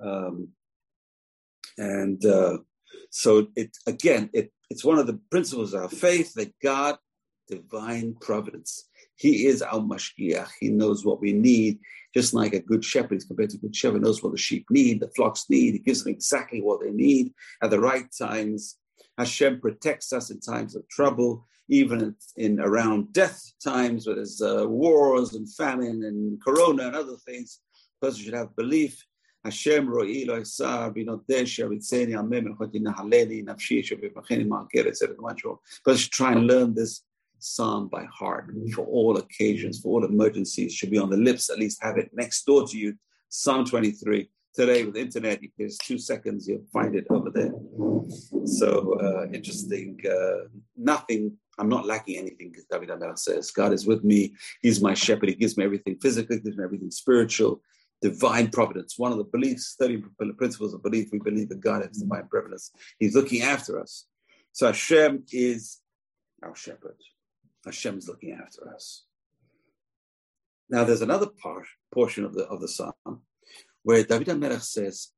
[0.00, 0.48] Um,
[1.78, 2.58] and uh,
[3.10, 6.96] so it again, it, it's one of the principles of our faith that God,
[7.48, 10.48] divine providence, He is our mashgiach.
[10.60, 11.78] He knows what we need
[12.16, 14.64] just like a good shepherd is compared to a good shepherd, knows what the sheep
[14.70, 15.74] need, the flocks need.
[15.74, 18.78] He gives them exactly what they need at the right times.
[19.18, 24.66] Hashem protects us in times of trouble, even in around death times, where there's uh,
[24.66, 27.60] wars and famine and corona and other things.
[28.00, 29.04] A person should have belief.
[29.46, 35.14] Hashem ro'i lo esar b'nodeh shevitzeni amem elchoti nahaleli nafshi shevivacheni ma'akeret etc.
[35.84, 37.02] But should try and learn this
[37.38, 41.58] psalm by heart for all occasions, for all emergencies, should be on the lips, at
[41.58, 42.94] least have it next door to you.
[43.28, 44.28] Psalm 23.
[44.54, 47.52] Today with internet, there's two seconds, you'll find it over there.
[48.46, 50.00] So uh, interesting.
[50.04, 54.34] Uh, nothing, I'm not lacking anything, David HaMelech says, God is with me.
[54.62, 55.28] He's my shepherd.
[55.28, 57.60] He gives me everything physical, gives me everything spiritual,
[58.02, 58.98] divine providence.
[58.98, 60.04] One of the beliefs, 30
[60.36, 62.08] principles of belief, we believe that God has mm-hmm.
[62.08, 62.70] divine providence.
[62.98, 64.06] He's looking after us.
[64.52, 65.80] So Hashem is
[66.42, 66.96] our shepherd.
[67.64, 69.04] Hashem is looking after us.
[70.68, 72.92] Now, there's another part, portion of the of the psalm
[73.82, 75.12] where David HaMelech says,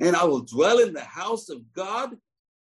[0.00, 2.16] and I will dwell in the house of God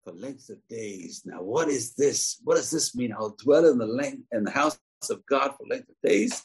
[0.03, 1.21] for length of days.
[1.25, 2.41] Now, what is this?
[2.43, 3.13] What does this mean?
[3.13, 4.77] I'll dwell in the length in the house
[5.09, 6.43] of God for length of days.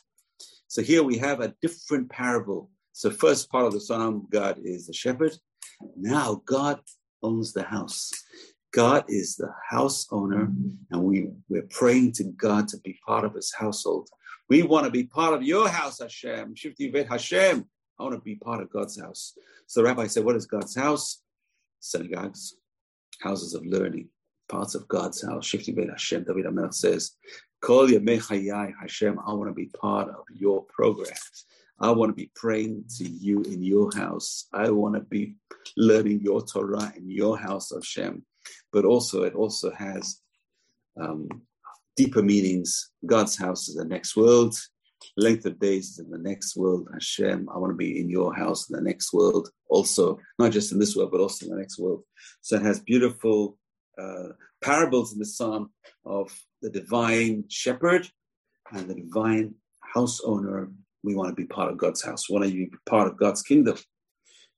[0.69, 2.71] So here we have a different parable.
[2.93, 5.33] So first part of the psalm, God is the shepherd.
[5.97, 6.81] Now God
[7.23, 8.11] owns the house.
[8.73, 10.49] God is the house owner,
[10.91, 14.09] and we, we're praying to God to be part of his household.
[14.49, 16.55] We want to be part of your house, Hashem.
[16.55, 17.65] Shifti Vet Hashem.
[17.99, 19.37] I want to be part of God's house.
[19.67, 21.23] So the rabbi said, What is God's house?
[21.81, 22.55] Synagogues,
[23.21, 24.09] houses of learning,
[24.49, 25.49] parts of God's house.
[25.49, 26.25] Shifti Vet Hashem.
[26.25, 27.13] David HaMelech says,
[27.61, 29.19] Kol Yamei Hashem.
[29.27, 31.13] I want to be part of your program.
[31.79, 34.47] I want to be praying to you in your house.
[34.53, 35.37] I want to be
[35.77, 38.25] learning your Torah in your house, Hashem.
[38.73, 40.21] But also, it also has
[41.01, 41.29] um,
[41.97, 42.91] deeper meanings.
[43.05, 44.55] God's house is the next world.
[45.17, 46.89] Length of days is in the next world.
[46.93, 49.49] Hashem, I want to be in your house in the next world.
[49.69, 52.03] Also, not just in this world, but also in the next world.
[52.43, 53.57] So it has beautiful
[53.99, 54.29] uh,
[54.63, 55.71] parables in the psalm
[56.05, 58.09] of the divine shepherd
[58.73, 60.71] and the divine house owner
[61.03, 62.29] we want to be part of God's house.
[62.29, 63.77] We want to be part of God's kingdom.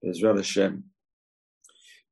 [0.03, 0.85] Israel Hashem.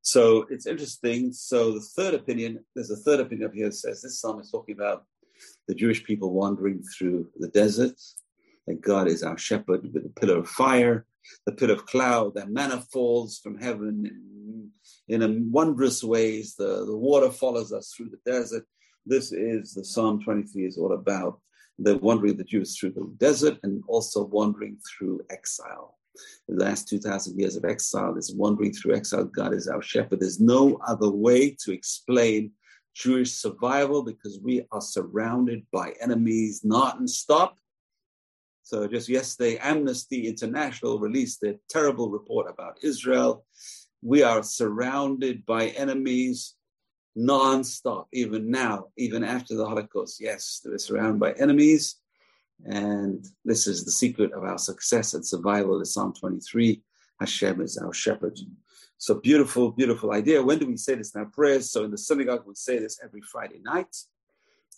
[0.02, 1.32] So it's interesting.
[1.32, 4.50] So the third opinion, there's a third opinion up here that says this psalm is
[4.50, 5.04] talking about
[5.68, 8.00] the Jewish people wandering through the desert,
[8.66, 11.06] that God is our shepherd with a pillar of fire,
[11.46, 14.70] the pillar of cloud, that manna falls from heaven
[15.08, 16.54] in, in wondrous ways.
[16.56, 18.64] The, the water follows us through the desert.
[19.06, 21.40] This is the Psalm 23 is all about
[21.78, 25.96] the wandering of the Jews through the desert and also wandering through exile.
[26.48, 29.24] The last 2,000 years of exile is wandering through exile.
[29.24, 30.20] God is our shepherd.
[30.20, 32.52] There's no other way to explain
[32.94, 37.56] Jewish survival because we are surrounded by enemies non-stop.
[38.70, 43.44] So just yesterday, Amnesty International released their terrible report about Israel.
[44.00, 46.54] We are surrounded by enemies
[47.16, 50.20] non-stop, even now, even after the Holocaust.
[50.20, 51.96] Yes, we're surrounded by enemies.
[52.64, 56.80] And this is the secret of our success and survival is Psalm 23.
[57.18, 58.38] Hashem is our shepherd.
[58.98, 60.44] So beautiful, beautiful idea.
[60.44, 61.72] When do we say this in our prayers?
[61.72, 63.96] So in the synagogue, we say this every Friday night.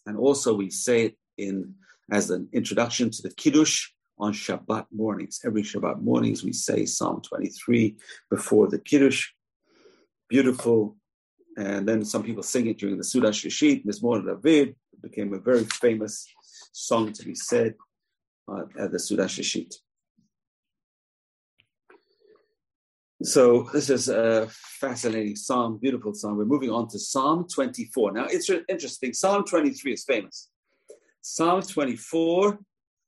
[0.06, 1.74] And also we say it in
[2.10, 3.88] as an introduction to the Kiddush
[4.18, 5.40] on Shabbat mornings.
[5.44, 7.96] Every Shabbat mornings, we say Psalm 23
[8.30, 9.28] before the Kiddush.
[10.28, 10.96] Beautiful.
[11.56, 14.76] And then some people sing it during the Seudah Shlishit, Mizmor David.
[14.92, 16.26] It became a very famous
[16.72, 17.74] song to be said
[18.48, 19.74] uh, at the Seudah Shlishit.
[23.24, 26.38] So this is a fascinating psalm, beautiful psalm.
[26.38, 28.12] We're moving on to Psalm 24.
[28.12, 29.12] Now it's interesting.
[29.12, 30.48] Psalm 23 is famous.
[31.22, 32.58] Psalm 24,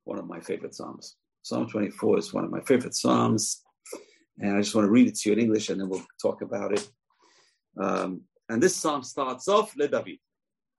[0.04, 1.16] one of my favorite psalms.
[1.42, 3.62] Psalm 24 is one of my favorite psalms.
[4.38, 6.40] And I just want to read it to you in English and then we'll talk
[6.40, 6.88] about it.
[7.80, 10.18] Um, and this psalm starts off, Le David.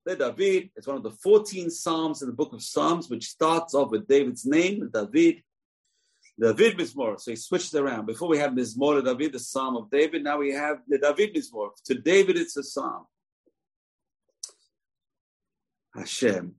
[0.06, 3.74] Le David is one of the 14 psalms in the book of Psalms, which starts
[3.74, 5.44] off with David's name, David.
[6.40, 7.20] David Mizmor.
[7.20, 8.06] So he switched around.
[8.06, 10.24] Before we have Mizmor Le David, the Psalm of David.
[10.24, 11.70] Now we have the David Mizmor.
[11.86, 13.06] To David, it's a psalm.
[15.96, 16.56] Hashem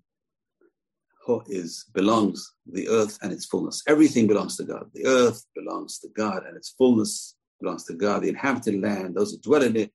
[1.46, 3.82] is belongs the earth and its fullness.
[3.86, 4.86] Everything belongs to God.
[4.94, 8.22] The earth belongs to God, and its fullness belongs to God.
[8.22, 9.92] The inhabited land, those who dwell in it,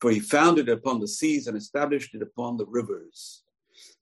[0.00, 3.42] for He founded it upon the seas and established it upon the rivers.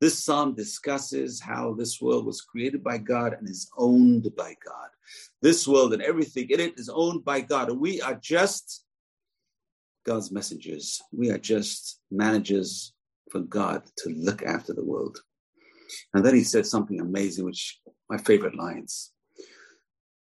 [0.00, 4.88] This psalm discusses how this world was created by God and is owned by God.
[5.42, 7.70] This world and everything in it is owned by God.
[7.70, 8.84] And we are just
[10.05, 11.02] God's messengers.
[11.12, 12.92] We are just managers
[13.30, 15.18] for God to look after the world.
[16.12, 19.12] And then he said something amazing, which my favorite lines.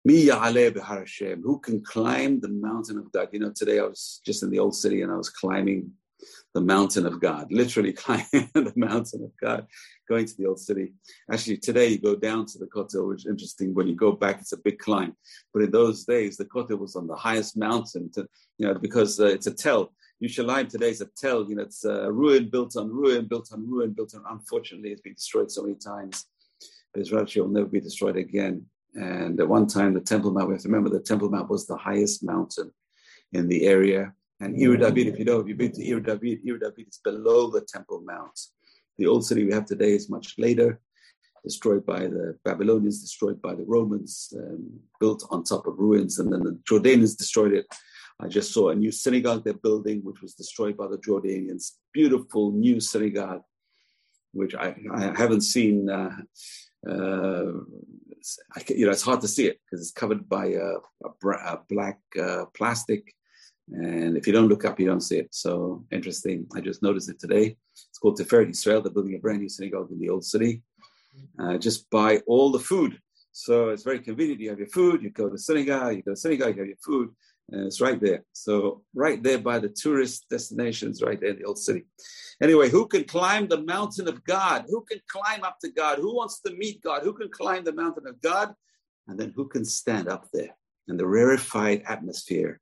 [0.06, 3.30] Me Yahashem, who can climb the mountain of God?
[3.32, 5.92] You know, today I was just in the old city and I was climbing
[6.54, 9.66] the mountain of God, literally climbing the mountain of God,
[10.08, 10.94] going to the old city.
[11.32, 13.74] Actually, today you go down to the Kotel, which is interesting.
[13.74, 15.16] When you go back, it's a big climb.
[15.54, 19.20] But in those days, the Kotel was on the highest mountain, to, you know, because
[19.20, 19.94] uh, it's a tell.
[20.24, 23.70] Yerushalayim today is a tell, you know, it's a ruin built on ruin, built on
[23.70, 24.24] ruin, built on.
[24.30, 26.26] Unfortunately, it's been destroyed so many times.
[26.94, 28.66] But Israel will never be destroyed again.
[28.94, 31.68] And at one time, the Temple Mount, we have to remember the Temple Mount was
[31.68, 32.72] the highest mountain
[33.34, 34.14] in the area.
[34.40, 37.00] And Ir David, if you know, if you've been to Ir David, Ir David is
[37.04, 38.40] below the Temple Mount.
[38.98, 40.80] The old city we have today is much later,
[41.44, 46.32] destroyed by the Babylonians, destroyed by the Romans, um, built on top of ruins, and
[46.32, 47.66] then the Jordanians destroyed it.
[48.24, 51.72] I just saw a new synagogue they're building, which was destroyed by the Jordanians.
[51.94, 53.42] Beautiful new synagogue,
[54.32, 55.90] which I, I haven't seen.
[55.90, 56.16] Uh,
[56.88, 57.52] uh,
[58.56, 60.70] I, you know, it's hard to see it because it's covered by a,
[61.04, 63.14] a, a black uh, plastic
[63.72, 65.30] and if you don't look up, you don't see it.
[65.32, 66.48] So interesting.
[66.54, 67.56] I just noticed it today.
[67.72, 68.82] It's called Tiferet Israel.
[68.82, 70.62] They're building a brand new synagogue in the old city.
[71.40, 73.00] Uh, just by all the food.
[73.32, 74.42] So it's very convenient.
[74.42, 76.78] You have your food, you go to synagogue, you go to synagogue, you have your
[76.84, 77.10] food,
[77.52, 78.24] and it's right there.
[78.34, 81.84] So right there by the tourist destinations, right there in the old city.
[82.42, 84.66] Anyway, who can climb the mountain of God?
[84.68, 86.00] Who can climb up to God?
[86.00, 87.04] Who wants to meet God?
[87.04, 88.54] Who can climb the mountain of God?
[89.08, 90.56] And then who can stand up there
[90.88, 92.60] in the rarefied atmosphere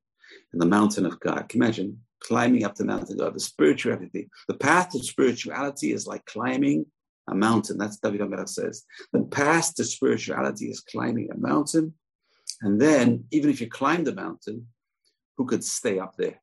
[0.52, 1.48] in the mountain of God.
[1.48, 3.34] Can you imagine climbing up the mountain of God?
[3.34, 6.86] The spirituality, the path to spirituality is like climbing
[7.28, 7.78] a mountain.
[7.78, 8.84] That's David HaMelech says.
[9.12, 11.94] The path to spirituality is climbing a mountain.
[12.62, 14.66] And then, even if you climb the mountain,
[15.36, 16.40] who could stay up there?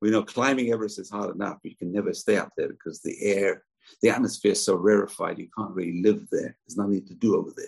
[0.00, 3.00] We know climbing Everest is hard enough, but you can never stay up there because
[3.00, 3.64] the air,
[4.02, 6.56] the atmosphere is so rarefied, you can't really live there.
[6.66, 7.66] There's nothing to do over there.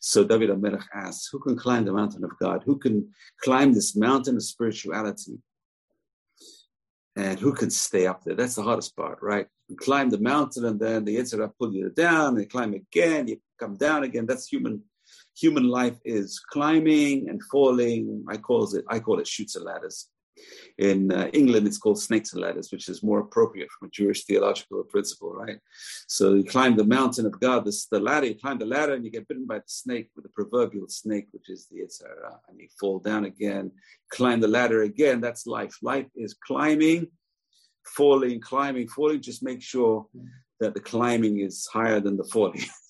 [0.00, 2.62] So David HaMelech asks, who can climb the mountain of God?
[2.64, 3.10] Who can
[3.42, 5.38] climb this mountain of spirituality?
[7.16, 8.34] And who can stay up there?
[8.34, 9.46] That's the hardest part, right?
[9.68, 13.40] You climb the mountain and then the Yitzhak pull you down, and climb again, you
[13.58, 14.26] come down again.
[14.26, 14.82] That's human.
[15.36, 18.24] Human life is climbing and falling.
[18.28, 20.08] I call it I call it chutes and ladders.
[20.78, 24.24] In uh, England, it's called snakes and ladders, which is more appropriate from a Jewish
[24.24, 25.58] theological principle, right?
[26.08, 29.04] So you climb the mountain of God, this the ladder, you climb the ladder and
[29.04, 32.40] you get bitten by the snake with the proverbial snake, which is the yetzer hara,
[32.48, 33.70] and you fall down again,
[34.10, 35.20] climb the ladder again.
[35.20, 35.76] That's life.
[35.82, 37.08] Life is climbing,
[37.96, 39.22] falling, climbing, falling.
[39.22, 40.06] Just make sure
[40.58, 42.64] that the climbing is higher than the falling.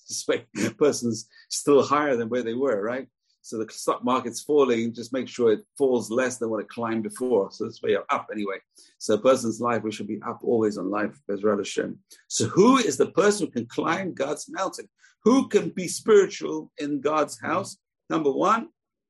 [0.77, 3.07] person's still higher than where they were, right?
[3.41, 7.03] So the stock market's falling, just make sure it falls less than what it climbed
[7.03, 7.51] before.
[7.51, 8.57] So this way you're up anyway.
[8.97, 11.99] So a person's life, we should be up always on life, Bezrat Hashem.
[12.27, 14.89] So who is the person who can climb God's mountain?
[15.25, 17.77] Who can be spiritual in God's house?
[18.09, 18.69] Number one,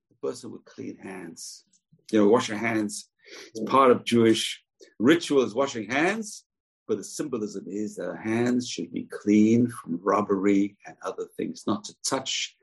[0.09, 1.63] the person with clean hands.
[2.11, 3.09] You know, wash your hands.
[3.47, 4.63] It's part of Jewish
[4.99, 6.44] rituals, washing hands.
[6.87, 11.63] But the symbolism is that our hands should be clean from robbery and other things,
[11.65, 12.55] not to touch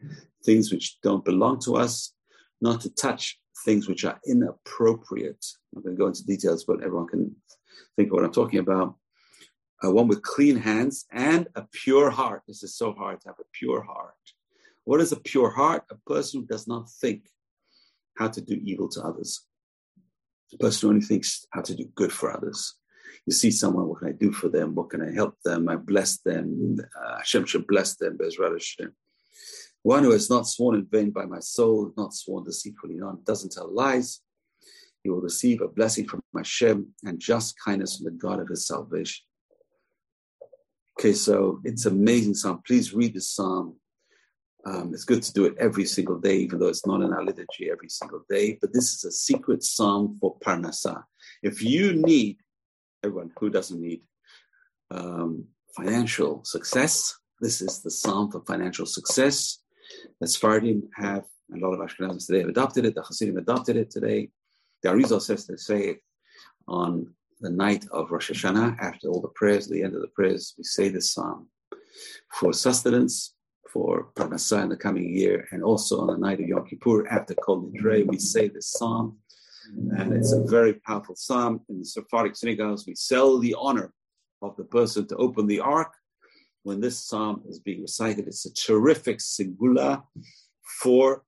[0.44, 2.14] things which don't belong to us,
[2.60, 5.44] not to touch things which are inappropriate.
[5.74, 7.34] I'm going to go into details, but everyone can
[7.96, 8.94] think of what I'm talking about.
[9.84, 12.42] Uh, one with clean hands and a pure heart.
[12.46, 14.14] This is so hard to have a pure heart.
[14.84, 15.84] What is a pure heart?
[15.90, 17.28] A person who does not think
[18.16, 19.44] how to do evil to others.
[20.52, 22.74] A person who only thinks how to do good for others.
[23.26, 24.74] You see someone, what can I do for them?
[24.74, 25.68] What can I help them?
[25.68, 26.78] I bless them.
[26.80, 28.18] Uh, Hashem should bless them.
[28.18, 28.92] Bezrat Hashem.
[29.82, 33.52] One who has not sworn in vain by my soul, not sworn deceitfully, not doesn't
[33.52, 34.20] tell lies,
[35.02, 38.66] he will receive a blessing from Hashem and just kindness from the God of his
[38.66, 39.24] salvation.
[40.98, 42.62] Okay, so it's amazing psalm.
[42.64, 43.76] Please read the psalm.
[44.64, 47.24] Um, it's good to do it every single day, even though it's not in our
[47.24, 48.58] liturgy every single day.
[48.60, 51.02] But this is a secret psalm for Parnasa.
[51.42, 52.36] If you need,
[53.04, 54.02] everyone who doesn't need
[54.90, 55.44] um,
[55.76, 59.58] financial success, this is the psalm for financial success.
[60.20, 61.24] The Sephardim have,
[61.54, 64.30] a lot of Ashkenazis today have adopted it, the Hasidim adopted it today.
[64.82, 65.98] The Arizal says to say it
[66.68, 70.54] on the night of Rosh Hashanah, after all the prayers, the end of the prayers,
[70.56, 71.48] we say this psalm
[72.32, 73.34] for sustenance,
[73.72, 77.34] for Parnasah in the coming year, and also on the night of Yom Kippur, after
[77.34, 79.18] Kol Nidre, we say this psalm.
[79.98, 81.60] And it's a very powerful psalm.
[81.68, 83.92] In the Sephardic synagogues, we sell the honor
[84.40, 85.92] of the person to open the ark
[86.62, 88.26] when this psalm is being recited.
[88.26, 90.02] It's a terrific segula
[90.80, 91.24] for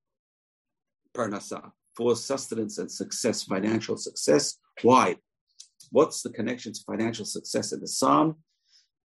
[1.14, 4.58] parnasa, for sustenance and success, financial success.
[4.82, 5.16] Why?
[5.90, 8.36] What's the connection to financial success in the psalm?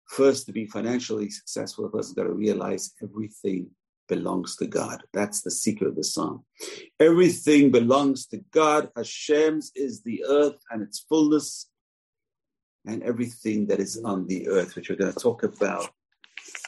[0.08, 3.70] First, to be financially successful, a person's got to realize everything
[4.08, 5.02] belongs to God.
[5.12, 6.44] That's the secret of the psalm.
[7.00, 8.90] Everything belongs to God.
[8.96, 11.68] Hashem's is the earth and its fullness,
[12.86, 15.90] and everything that is on the earth, which we're going to talk about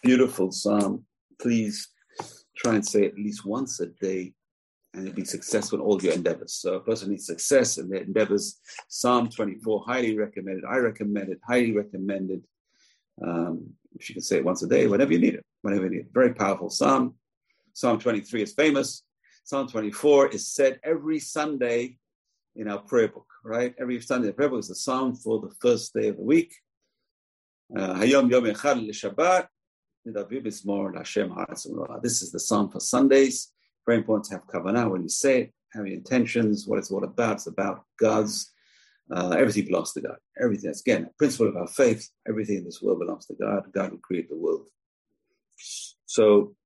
[0.03, 1.05] beautiful psalm.
[1.41, 1.89] Please
[2.57, 4.32] try and say it at least once a day
[4.95, 6.55] and be successful in all your endeavors.
[6.55, 8.59] So a person needs success in their endeavors.
[8.89, 10.64] Psalm 24, highly recommended.
[10.64, 12.43] I recommend it, highly recommended.
[13.24, 15.91] Um, if you can say it once a day, whenever you need it, whenever you
[15.91, 16.12] need it.
[16.12, 17.14] Very powerful psalm.
[17.79, 19.05] Psalm 23 is famous.
[19.45, 21.97] Psalm 24 is said every Sunday
[22.57, 23.72] in our prayer book, right?
[23.79, 26.53] Every Sunday, the prayer book is the psalm for the first day of the week.
[27.76, 27.95] Uh.
[32.03, 33.53] This is the psalm for Sundays.
[33.87, 37.05] Very important to have kavanah when you say it, have your intentions, what it's all
[37.05, 37.35] about.
[37.35, 38.53] It's about God's,
[39.14, 40.16] uh, everything belongs to God.
[40.43, 43.72] Everything, that's again, a principle of our faith, everything in this world belongs to God.
[43.72, 44.66] God will create the world.
[46.07, 46.57] So,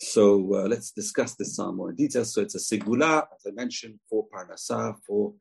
[0.00, 2.24] so uh, let's discuss this psalm more in detail.
[2.24, 5.34] So it's a segula, as I mentioned, for parnasah, for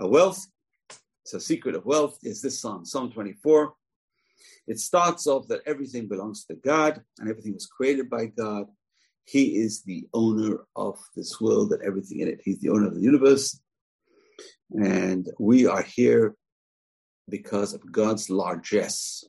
[0.00, 0.46] uh, wealth.
[1.34, 3.74] A secret of wealth is this psalm, Psalm 24.
[4.66, 8.66] It starts off that everything belongs to God and everything was created by God.
[9.26, 12.40] He is the owner of this world and everything in it.
[12.42, 13.60] He's the owner of the universe.
[14.70, 16.34] And we are here
[17.28, 19.24] because of God's largesse.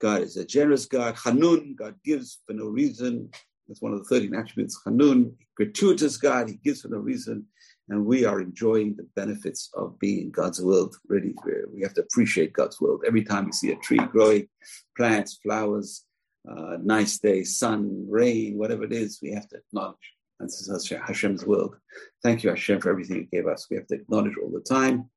[0.00, 1.16] God is a generous God.
[1.24, 3.30] Hanun, God gives for no reason.
[3.68, 4.80] That's one of the 13 attributes.
[4.84, 7.46] Hanun, gratuitous God, He gives for no reason
[7.88, 10.96] and we are enjoying the benefits of being in God's world.
[11.08, 11.34] Really,
[11.72, 13.02] we have to appreciate God's world.
[13.06, 14.48] Every time we see a tree growing,
[14.96, 16.04] plants, flowers,
[16.48, 19.96] uh, nice day, sun, rain, whatever it is, we have to acknowledge.
[20.40, 21.76] And this is Hashem's world.
[22.22, 23.66] Thank you, Hashem, for everything you gave us.
[23.70, 25.10] We have to acknowledge all the time.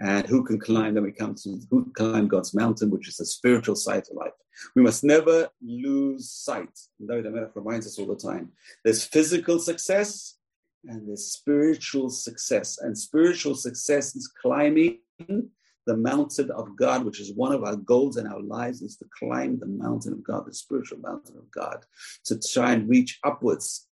[0.00, 0.94] And who can climb?
[0.94, 4.16] Then we come to who can climb God's mountain, which is the spiritual side of
[4.16, 4.32] life.
[4.74, 6.78] We must never lose sight.
[7.06, 8.52] David Melech reminds us all the time.
[8.84, 10.36] There's physical success
[10.84, 12.78] and there's spiritual success.
[12.78, 14.98] And spiritual success is climbing
[15.86, 19.06] the mountain of God, which is one of our goals in our lives, is to
[19.18, 21.84] climb the mountain of God, the spiritual mountain of God,
[22.26, 23.87] to try and reach upwards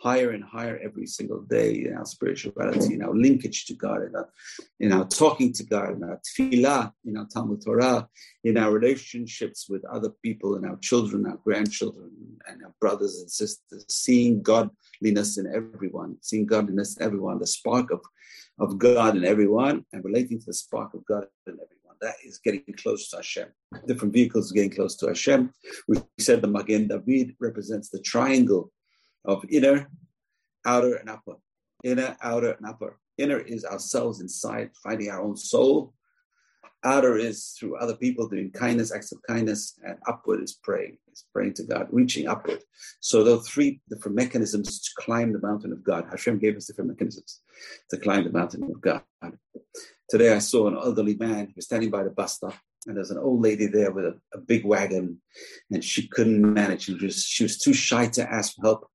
[0.00, 4.16] higher and higher every single day in our spirituality, in our linkage to God, in
[4.16, 4.28] our,
[4.80, 8.08] in our talking to God, in our tefillah, in our Talmud Torah,
[8.42, 12.10] in our relationships with other people, and our children, our grandchildren,
[12.48, 17.90] and our brothers and sisters, seeing godliness in everyone, seeing godliness in everyone, the spark
[17.90, 18.00] of,
[18.58, 21.66] of God in everyone, and relating to the spark of God in everyone.
[22.00, 23.48] That is getting close to Hashem.
[23.86, 25.52] Different vehicles getting close to Hashem.
[25.86, 28.72] We said the Magen David represents the triangle
[29.24, 29.88] of inner,
[30.64, 31.34] outer, and upper.
[31.84, 32.98] Inner, outer, and upper.
[33.18, 35.94] Inner is ourselves inside, finding our own soul.
[36.82, 40.96] Outer is through other people doing kindness, acts of kindness, and upward is praying.
[41.08, 42.62] It's praying to God, reaching upward.
[43.00, 46.06] So are three different mechanisms to climb the mountain of God.
[46.10, 47.42] Hashem gave us different mechanisms
[47.90, 49.02] to climb the mountain of God.
[50.08, 52.54] Today I saw an elderly man who was standing by the bus stop
[52.86, 55.20] and there's an old lady there with a, a, big wagon
[55.70, 58.90] and she couldn't manage she was, she was too shy to ask for help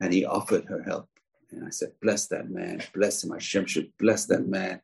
[0.00, 1.08] and he offered her help.
[1.50, 3.32] And I said, bless that man, bless him.
[3.32, 4.80] Hashem should bless that man.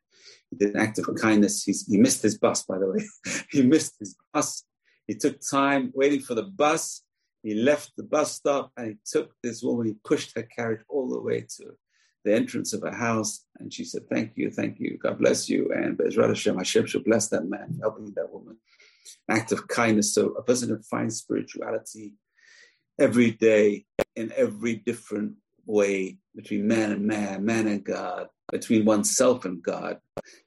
[0.49, 1.63] He did an act of kindness.
[1.63, 3.05] He's, he missed his bus, by the way.
[3.51, 4.63] he missed his bus.
[5.07, 7.03] He took time waiting for the bus.
[7.43, 11.07] He left the bus stop and he took this woman, he pushed her carriage all
[11.07, 11.77] the way to
[12.23, 13.45] the entrance of her house.
[13.59, 15.71] And she said, Thank you, thank you, God bless you.
[15.71, 18.57] And Bezrat Hashem, Hashem should bless that man, helping that woman.
[19.29, 20.13] An act of kindness.
[20.13, 22.13] So a person can find spirituality
[22.99, 23.85] every day
[24.15, 25.35] in every different
[25.65, 29.99] way between man and man, man and God, between oneself and God,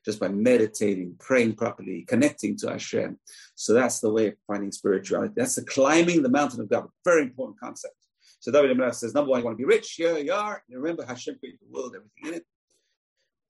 [0.05, 3.19] just by meditating, praying properly, connecting to Hashem.
[3.55, 5.35] So that's the way of finding spirituality.
[5.37, 6.89] That's the climbing the mountain of God.
[7.05, 7.95] Very important concept.
[8.41, 9.95] So David Melech says, number one, you want to be rich.
[9.97, 10.63] Here you are.
[10.71, 12.47] Remember Hashem created the world, everything in it.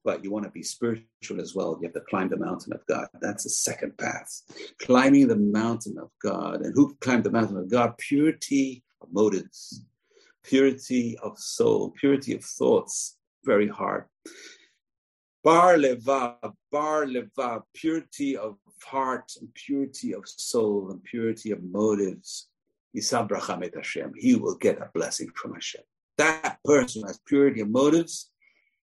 [0.04, 1.76] But you want to be spiritual as well.
[1.80, 3.08] You have to climb the mountain of God.
[3.20, 4.42] That's the second path.
[4.80, 6.62] Climbing the mountain of God.
[6.62, 7.98] And who climbed the mountain of God?
[7.98, 9.84] Purity motives,
[10.44, 13.16] purity of soul, purity of thoughts.
[13.44, 14.04] Very hard.
[15.44, 22.48] Bar levav, bar levav, purity of heart and purity of soul and purity of motives.
[22.94, 24.12] Hashem.
[24.16, 25.82] He will get a blessing from Hashem.
[26.16, 28.30] That person has purity of motives,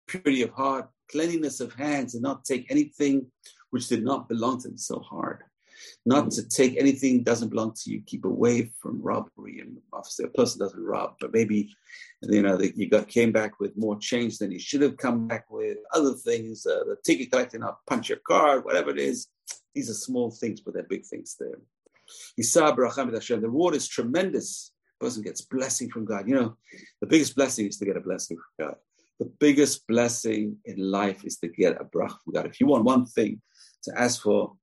[0.08, 3.28] purity of heart, cleanliness of hands, and not take anything
[3.72, 5.44] which did not belong to him so hard
[6.06, 8.02] not to take anything doesn't belong to you.
[8.06, 9.60] Keep away from robbery.
[9.60, 11.74] And obviously, a person doesn't rob, but maybe
[12.22, 15.50] you know you got came back with more change than you should have come back
[15.50, 15.78] with.
[15.94, 19.28] Other things, uh, the ticket collecting, not punch your card, whatever it is.
[19.74, 21.60] These are small things, but they're big things there.
[22.38, 24.72] The reward is tremendous.
[25.00, 26.28] The person gets blessing from God.
[26.28, 26.58] You know,
[27.02, 28.76] the biggest blessing is to get a blessing from God.
[29.20, 32.46] The biggest blessing in life is to get a brach from God.
[32.48, 33.42] If you want one thing
[33.84, 34.56] to ask for,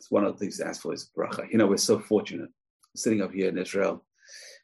[0.00, 1.46] it's one of the things to ask for is bracha.
[1.52, 2.48] You know, we're so fortunate
[2.96, 4.02] sitting up here in Israel.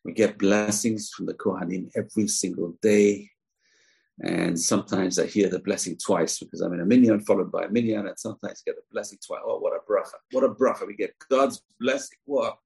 [0.03, 3.29] We get blessings from the Kohanim every single day.
[4.23, 7.69] And sometimes I hear the blessing twice because I'm in a minyan followed by a
[7.69, 9.43] minyan, and sometimes I get the blessing twice.
[9.45, 10.17] Oh, what a bracha!
[10.31, 10.87] What a bracha!
[10.87, 12.17] We get God's blessing.
[12.25, 12.57] What?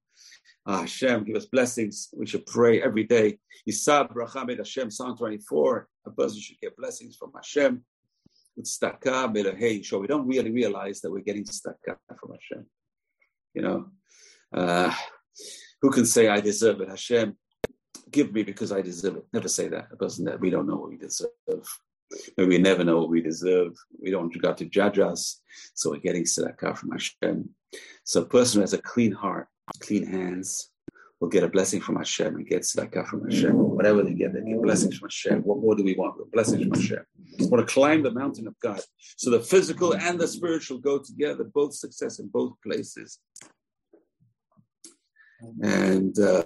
[0.65, 2.07] Ah, Hashem, give us blessings.
[2.15, 3.37] We should pray every day.
[3.69, 5.89] Yisab bracha med Hashem, Psalm 24.
[6.05, 7.83] A person should get blessings from Hashem
[8.55, 12.65] with belahei so we don't really realize that we're getting tzedakah from Hashem.
[13.53, 13.85] You know,
[14.53, 14.93] uh,
[15.81, 16.89] who can say I deserve it?
[16.89, 17.35] Hashem,
[18.11, 19.25] give me because I deserve it.
[19.33, 19.87] Never say that.
[19.91, 21.29] A person that we don't know what we deserve.
[22.37, 23.73] Maybe we never know what we deserve.
[24.01, 25.41] We don't want God to judge us,
[25.73, 27.49] so we're getting tzedakah from Hashem.
[28.03, 29.47] So a person who has a clean heart,
[29.79, 30.70] clean hands,
[31.21, 33.53] will get a blessing from Hashem and get tzedakah from Hashem.
[33.53, 35.41] Whatever they get, they get blessings from Hashem.
[35.43, 36.31] What more do we want?
[36.31, 37.05] Blessings from Hashem.
[37.37, 38.81] We want to climb the mountain of God.
[39.17, 43.19] So the physical and the spiritual go together, both success in both places.
[45.61, 46.43] And uh,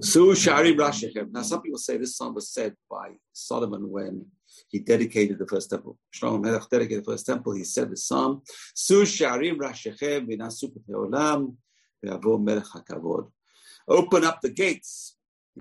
[0.00, 1.30] Su Shari Rashichem.
[1.30, 4.26] Now, some people say this song was said by Solomon when
[4.68, 5.98] he dedicated the first temple.
[6.14, 7.54] Shlomo Melech dedicated the first temple.
[7.54, 8.42] He said the psalm,
[8.74, 11.56] Su Shari Rashichem Vinasupet Olam
[13.86, 15.16] Open up the gates.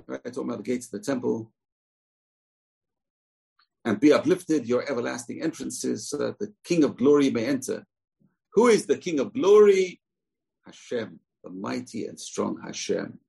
[0.07, 0.21] Right?
[0.25, 1.51] I talk about the gates of the temple.
[3.85, 7.85] And be uplifted your everlasting entrances so that the King of glory may enter.
[8.53, 9.99] Who is the King of glory?
[10.65, 13.19] Hashem, the mighty and strong Hashem.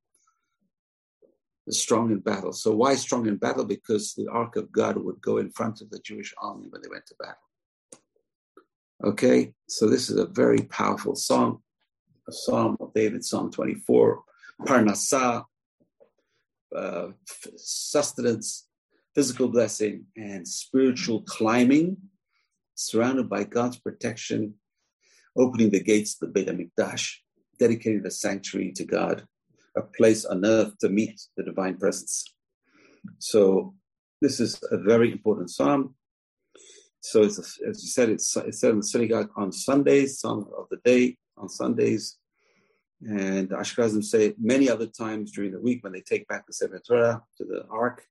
[1.66, 2.52] The strong in battle.
[2.52, 3.64] So why strong in battle?
[3.64, 6.88] Because the ark of God would go in front of the Jewish army when they
[6.88, 7.38] went to battle.
[9.02, 11.63] Okay, so this is a very powerful song
[12.28, 14.22] a psalm of David, Psalm 24,
[14.62, 15.44] Parnasah,
[16.74, 17.08] uh,
[17.56, 18.66] sustenance,
[19.14, 21.96] physical blessing, and spiritual climbing,
[22.74, 24.54] surrounded by God's protection,
[25.36, 27.16] opening the gates of the Beit HaMikdash,
[27.58, 29.26] dedicating the sanctuary to God,
[29.76, 32.24] a place on earth to meet the divine presence.
[33.18, 33.74] So
[34.20, 35.94] this is a very important psalm.
[37.00, 40.66] So it's, as you said, it's, it's said in the synagogue on Sundays, Psalm of
[40.70, 42.16] the day, on Sundays.
[43.01, 46.53] And the Ashkenazim say many other times during the week when they take back the
[46.53, 48.07] Sefer Torah to the Ark.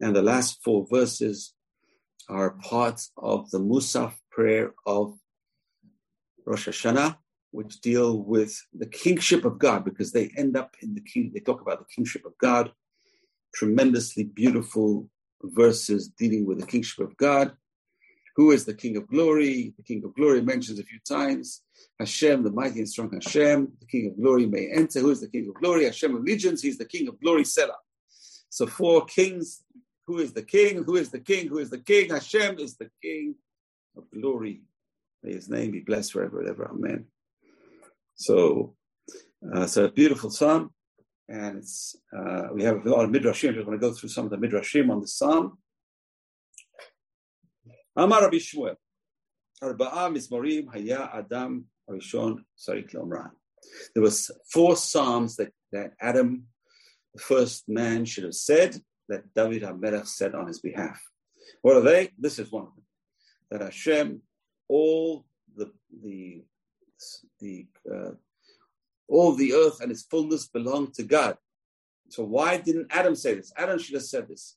[0.00, 1.54] And the last four verses
[2.28, 5.16] are parts of the Musaf prayer of
[6.46, 7.16] Rosh Hashanah,
[7.52, 11.40] which deal with the kingship of God, because they end up in the king, they
[11.40, 12.72] talk about the kingship of God.
[13.54, 15.08] Tremendously beautiful
[15.42, 17.52] verses dealing with the kingship of God.
[18.36, 19.74] Who is the King of Glory?
[19.76, 21.62] The King of Glory mentions a few times.
[22.00, 25.00] Hashem, the mighty and strong Hashem, the King of Glory may enter.
[25.00, 25.84] Who is the King of Glory?
[25.84, 26.60] Hashem of legions.
[26.60, 27.76] He's the King of Glory, Selah.
[28.48, 29.62] So four kings.
[30.06, 30.82] Who is the King?
[30.84, 31.48] Who is the King?
[31.48, 32.10] Who is the King?
[32.10, 33.36] Hashem is the King
[33.96, 34.62] of Glory.
[35.22, 36.68] May His name be blessed forever and ever.
[36.70, 37.06] Amen.
[38.16, 38.74] So,
[39.54, 40.70] uh, so a beautiful psalm.
[41.28, 43.56] and it's uh, we have a lot of midrashim.
[43.56, 45.58] We're going to go through some of the midrashim on the psalm.
[47.96, 48.74] Amar Rabbi Shmuel,
[49.62, 53.30] Arba'a Mizmorim Haya Adam Arishon Sarik Lomran.
[53.94, 56.44] There was four psalms that, that Adam,
[57.14, 61.00] the first man, should have said that David HaMelech said on his behalf.
[61.62, 62.10] What are they?
[62.18, 62.84] This is one of them.
[63.50, 64.22] That Hashem,
[64.68, 65.24] all
[65.56, 65.70] the
[66.02, 66.42] the
[67.40, 68.12] the uh,
[69.08, 71.36] all the earth and its fullness belong to God.
[72.08, 73.52] So why didn't Adam say this?
[73.56, 74.56] Adam should have said this.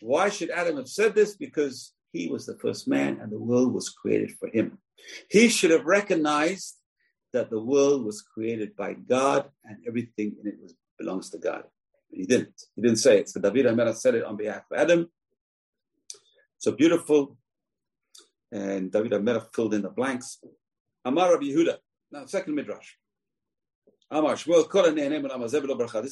[0.00, 1.36] Why should Adam have said this?
[1.36, 4.78] Because he was the first man and the world was created for him.
[5.30, 6.76] He should have recognized
[7.32, 11.64] that the world was created by God and everything in it was, belongs to God.
[12.10, 12.54] But He didn't.
[12.74, 13.28] He didn't say it.
[13.28, 15.10] So David HaMelech said it on behalf of Adam.
[16.58, 17.36] So beautiful.
[18.52, 20.38] And David HaMelech filled in the blanks.
[21.04, 21.76] Amar Rabbi Yehuda.
[22.10, 22.92] Now, second midrash.
[24.08, 24.46] This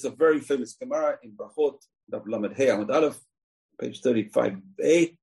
[0.00, 1.78] is a very famous Gemara in Brachot,
[2.10, 3.20] Lamed Hey Amud Aleph,
[3.80, 5.16] page 35a.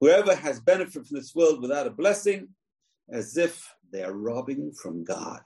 [0.00, 2.48] Whoever has benefit from this world without a blessing,
[3.10, 5.40] as if they are robbing from God.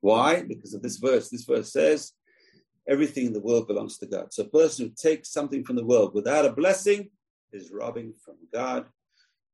[0.00, 0.42] Why?
[0.42, 1.28] Because of this verse.
[1.28, 2.12] This verse says,
[2.88, 4.32] everything in the world belongs to God.
[4.32, 7.10] So a person who takes something from the world without a blessing
[7.52, 8.86] is robbing from God.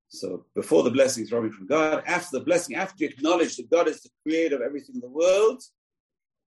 [0.09, 3.71] So before the blessing is robbing from God, after the blessing, after you acknowledge that
[3.71, 5.63] God is the creator of everything in the world,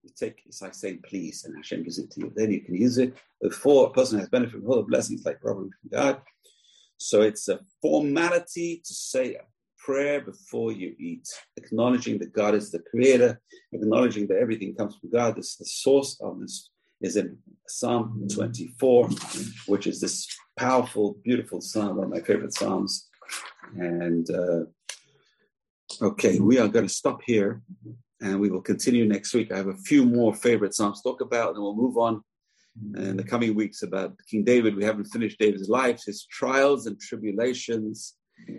[0.04, 2.34] you take it's like saying please, and Hashem gives it to you.
[2.36, 3.16] Then you can use it.
[3.42, 6.22] Before a person has benefit from all the blessings, like from God.
[6.98, 9.42] So it's a formality to say a
[9.84, 11.28] prayer before you eat,
[11.58, 13.42] acknowledging that God is the creator,
[13.74, 15.36] acknowledging that everything comes from God.
[15.36, 16.70] This the source of this
[17.02, 17.38] is in
[17.68, 19.10] Psalm 24,
[19.68, 20.28] which is this
[20.58, 23.10] powerful, beautiful psalm, one of my favorite psalms.
[23.76, 24.66] And uh,
[26.02, 27.62] okay, we are going to stop here
[28.22, 29.52] and we will continue next week.
[29.52, 32.24] I have a few more favorite psalms to talk about, and we'll move on
[32.96, 34.76] in the coming weeks about King David.
[34.76, 38.16] We haven't finished David's life, his trials and tribulations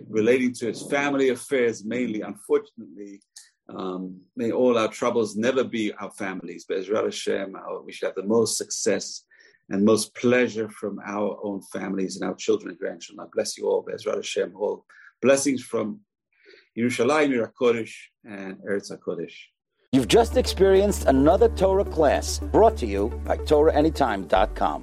[0.07, 2.21] relating to his family affairs mainly.
[2.21, 3.21] Unfortunately,
[3.69, 7.55] um, may all our troubles never be our families, but Ezra Hashem,
[7.85, 9.23] we should have the most success
[9.69, 13.25] and most pleasure from our own families and our children and grandchildren.
[13.25, 14.85] I bless you all, Bezrat Hashem, all
[15.21, 16.01] blessings from
[16.77, 17.93] Yerushalayim, Kodesh,
[18.25, 19.33] and Eretz HaKodesh.
[19.91, 24.81] You've just experienced another Torah class brought to you by TorahAnytime.com.